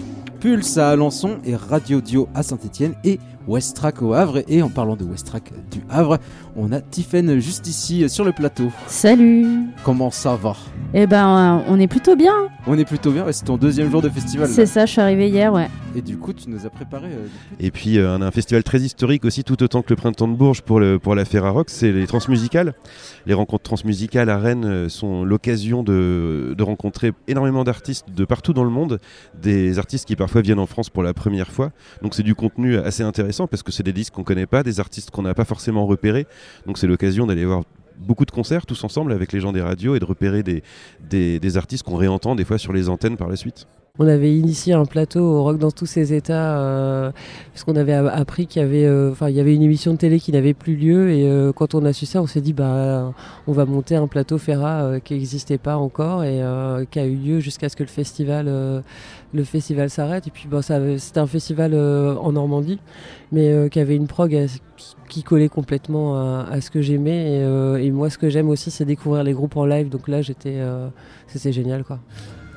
[0.41, 3.19] Pulse à Alençon et Radio Dio à Saint-Etienne et
[3.49, 4.43] Westrack au Havre.
[4.49, 6.19] Et en parlant de Westrack du Havre,
[6.57, 8.71] on a Tiffen juste ici sur le plateau.
[8.87, 9.47] Salut
[9.85, 10.57] Comment ça va?
[10.95, 12.49] Eh ben, on est plutôt bien.
[12.67, 14.49] On est plutôt bien, c'est ton deuxième jour de festival.
[14.49, 15.69] C'est ça, je suis arrivé hier, ouais.
[15.97, 17.07] Et du coup, tu nous as préparé.
[17.07, 17.27] Euh,
[17.61, 20.29] et puis, euh, on a un festival très historique aussi, tout autant que le Printemps
[20.29, 22.75] de Bourges pour, le, pour la Ferrarock, c'est les transmusicales.
[23.27, 28.53] Les rencontres transmusicales à Rennes euh, sont l'occasion de, de, rencontrer énormément d'artistes de partout
[28.53, 28.99] dans le monde,
[29.41, 31.71] des artistes qui parfois viennent en France pour la première fois.
[32.03, 34.81] Donc, c'est du contenu assez intéressant parce que c'est des disques qu'on connaît pas, des
[34.81, 36.27] artistes qu'on n'a pas forcément repérés.
[36.67, 37.63] Donc, c'est l'occasion d'aller voir
[37.99, 40.63] beaucoup de concerts tous ensemble avec les gens des radios et de repérer des,
[41.01, 43.67] des, des artistes qu'on réentend des fois sur les antennes par la suite.
[44.01, 47.11] On avait initié un plateau au rock dans tous ses états euh,
[47.53, 50.31] parce qu'on avait appris qu'il y avait, euh, y avait une émission de télé qui
[50.31, 53.13] n'avait plus lieu et euh, quand on a su ça, on s'est dit bah
[53.49, 56.41] on va monter un plateau Ferra qui n'existait pas encore et
[56.93, 60.47] qui a eu lieu jusqu'à ce que le festival, s'arrête et puis
[60.99, 62.79] c'était un festival en Normandie
[63.33, 64.47] mais qui avait une prog
[65.09, 67.41] qui collait complètement à, ce que j'aimais
[67.83, 70.61] et, moi ce que j'aime aussi c'est découvrir les groupes en live donc là j'étais
[71.27, 71.83] c'était génial.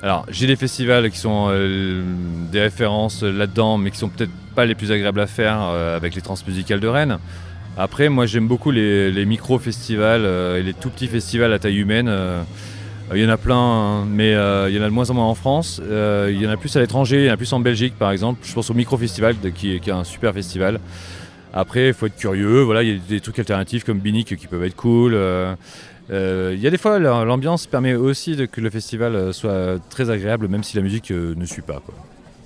[0.03, 2.03] Alors, j'ai des festivals qui sont euh,
[2.51, 6.15] des références là-dedans, mais qui sont peut-être pas les plus agréables à faire euh, avec
[6.15, 7.19] les transmusicales de Rennes.
[7.77, 12.11] Après, moi, j'aime beaucoup les, micro-festivals euh, et les tout petits festivals à taille humaine.
[13.13, 15.25] Il y en a plein, hein, mais il y en a de moins en moins
[15.25, 15.81] en France.
[15.85, 18.11] il y en a plus à l'étranger, il y en a plus en Belgique, par
[18.11, 18.39] exemple.
[18.43, 20.79] Je pense au micro-festival, qui, qui, est un super festival.
[21.53, 22.61] Après, il faut être curieux.
[22.61, 25.15] Voilà, il y a des trucs alternatifs comme Binic qui peuvent être cool.
[26.11, 29.79] Euh, il y a des fois, l'ambiance permet aussi de, que le festival euh, soit
[29.89, 31.81] très agréable, même si la musique euh, ne suit pas.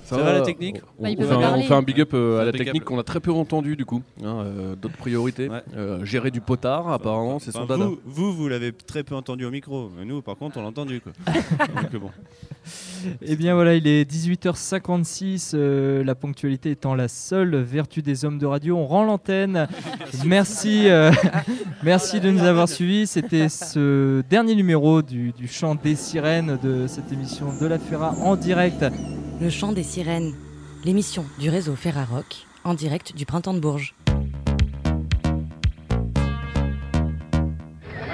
[0.06, 3.20] Ça, va la technique on, fait un, big up à la technique qu'on a très
[3.20, 4.02] peu entendu du coup.
[4.24, 4.44] Hein,
[4.80, 5.48] d'autres priorités.
[6.02, 7.88] gérer du potard, apparemment, c'est son dada.
[8.04, 9.90] Vous, vous, l'avez très peu entendu au micro.
[9.96, 11.00] Mais nous, par contre, on l'a entendu.
[11.00, 11.12] Quoi.
[12.00, 12.10] bon.
[13.22, 15.56] Eh bien voilà, il est 18h56.
[16.02, 19.68] la ponctualité étant la seule vertu des hommes de radio, on rend l'antenne.
[20.24, 20.86] merci,
[21.82, 23.06] merci de nous avoir suivis.
[23.06, 28.14] C'était ce dernier numéro du, du chant des sirènes de cette émission de la Ferra
[28.22, 28.84] en direct.
[29.38, 30.34] Le chant des sirènes,
[30.82, 33.94] l'émission du réseau Ferrarock en direct du printemps de Bourges.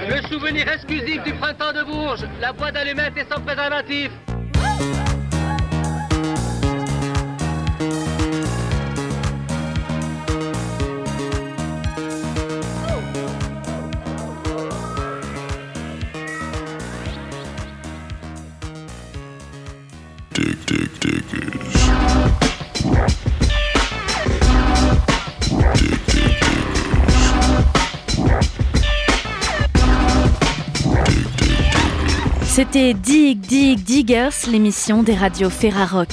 [0.08, 4.10] Le souvenir exclusif du printemps de Bourges, la boîte d'allumettes et sans préservatif.
[32.54, 36.10] C'était Dig Dig Diggers, l'émission des radios Ferrarock.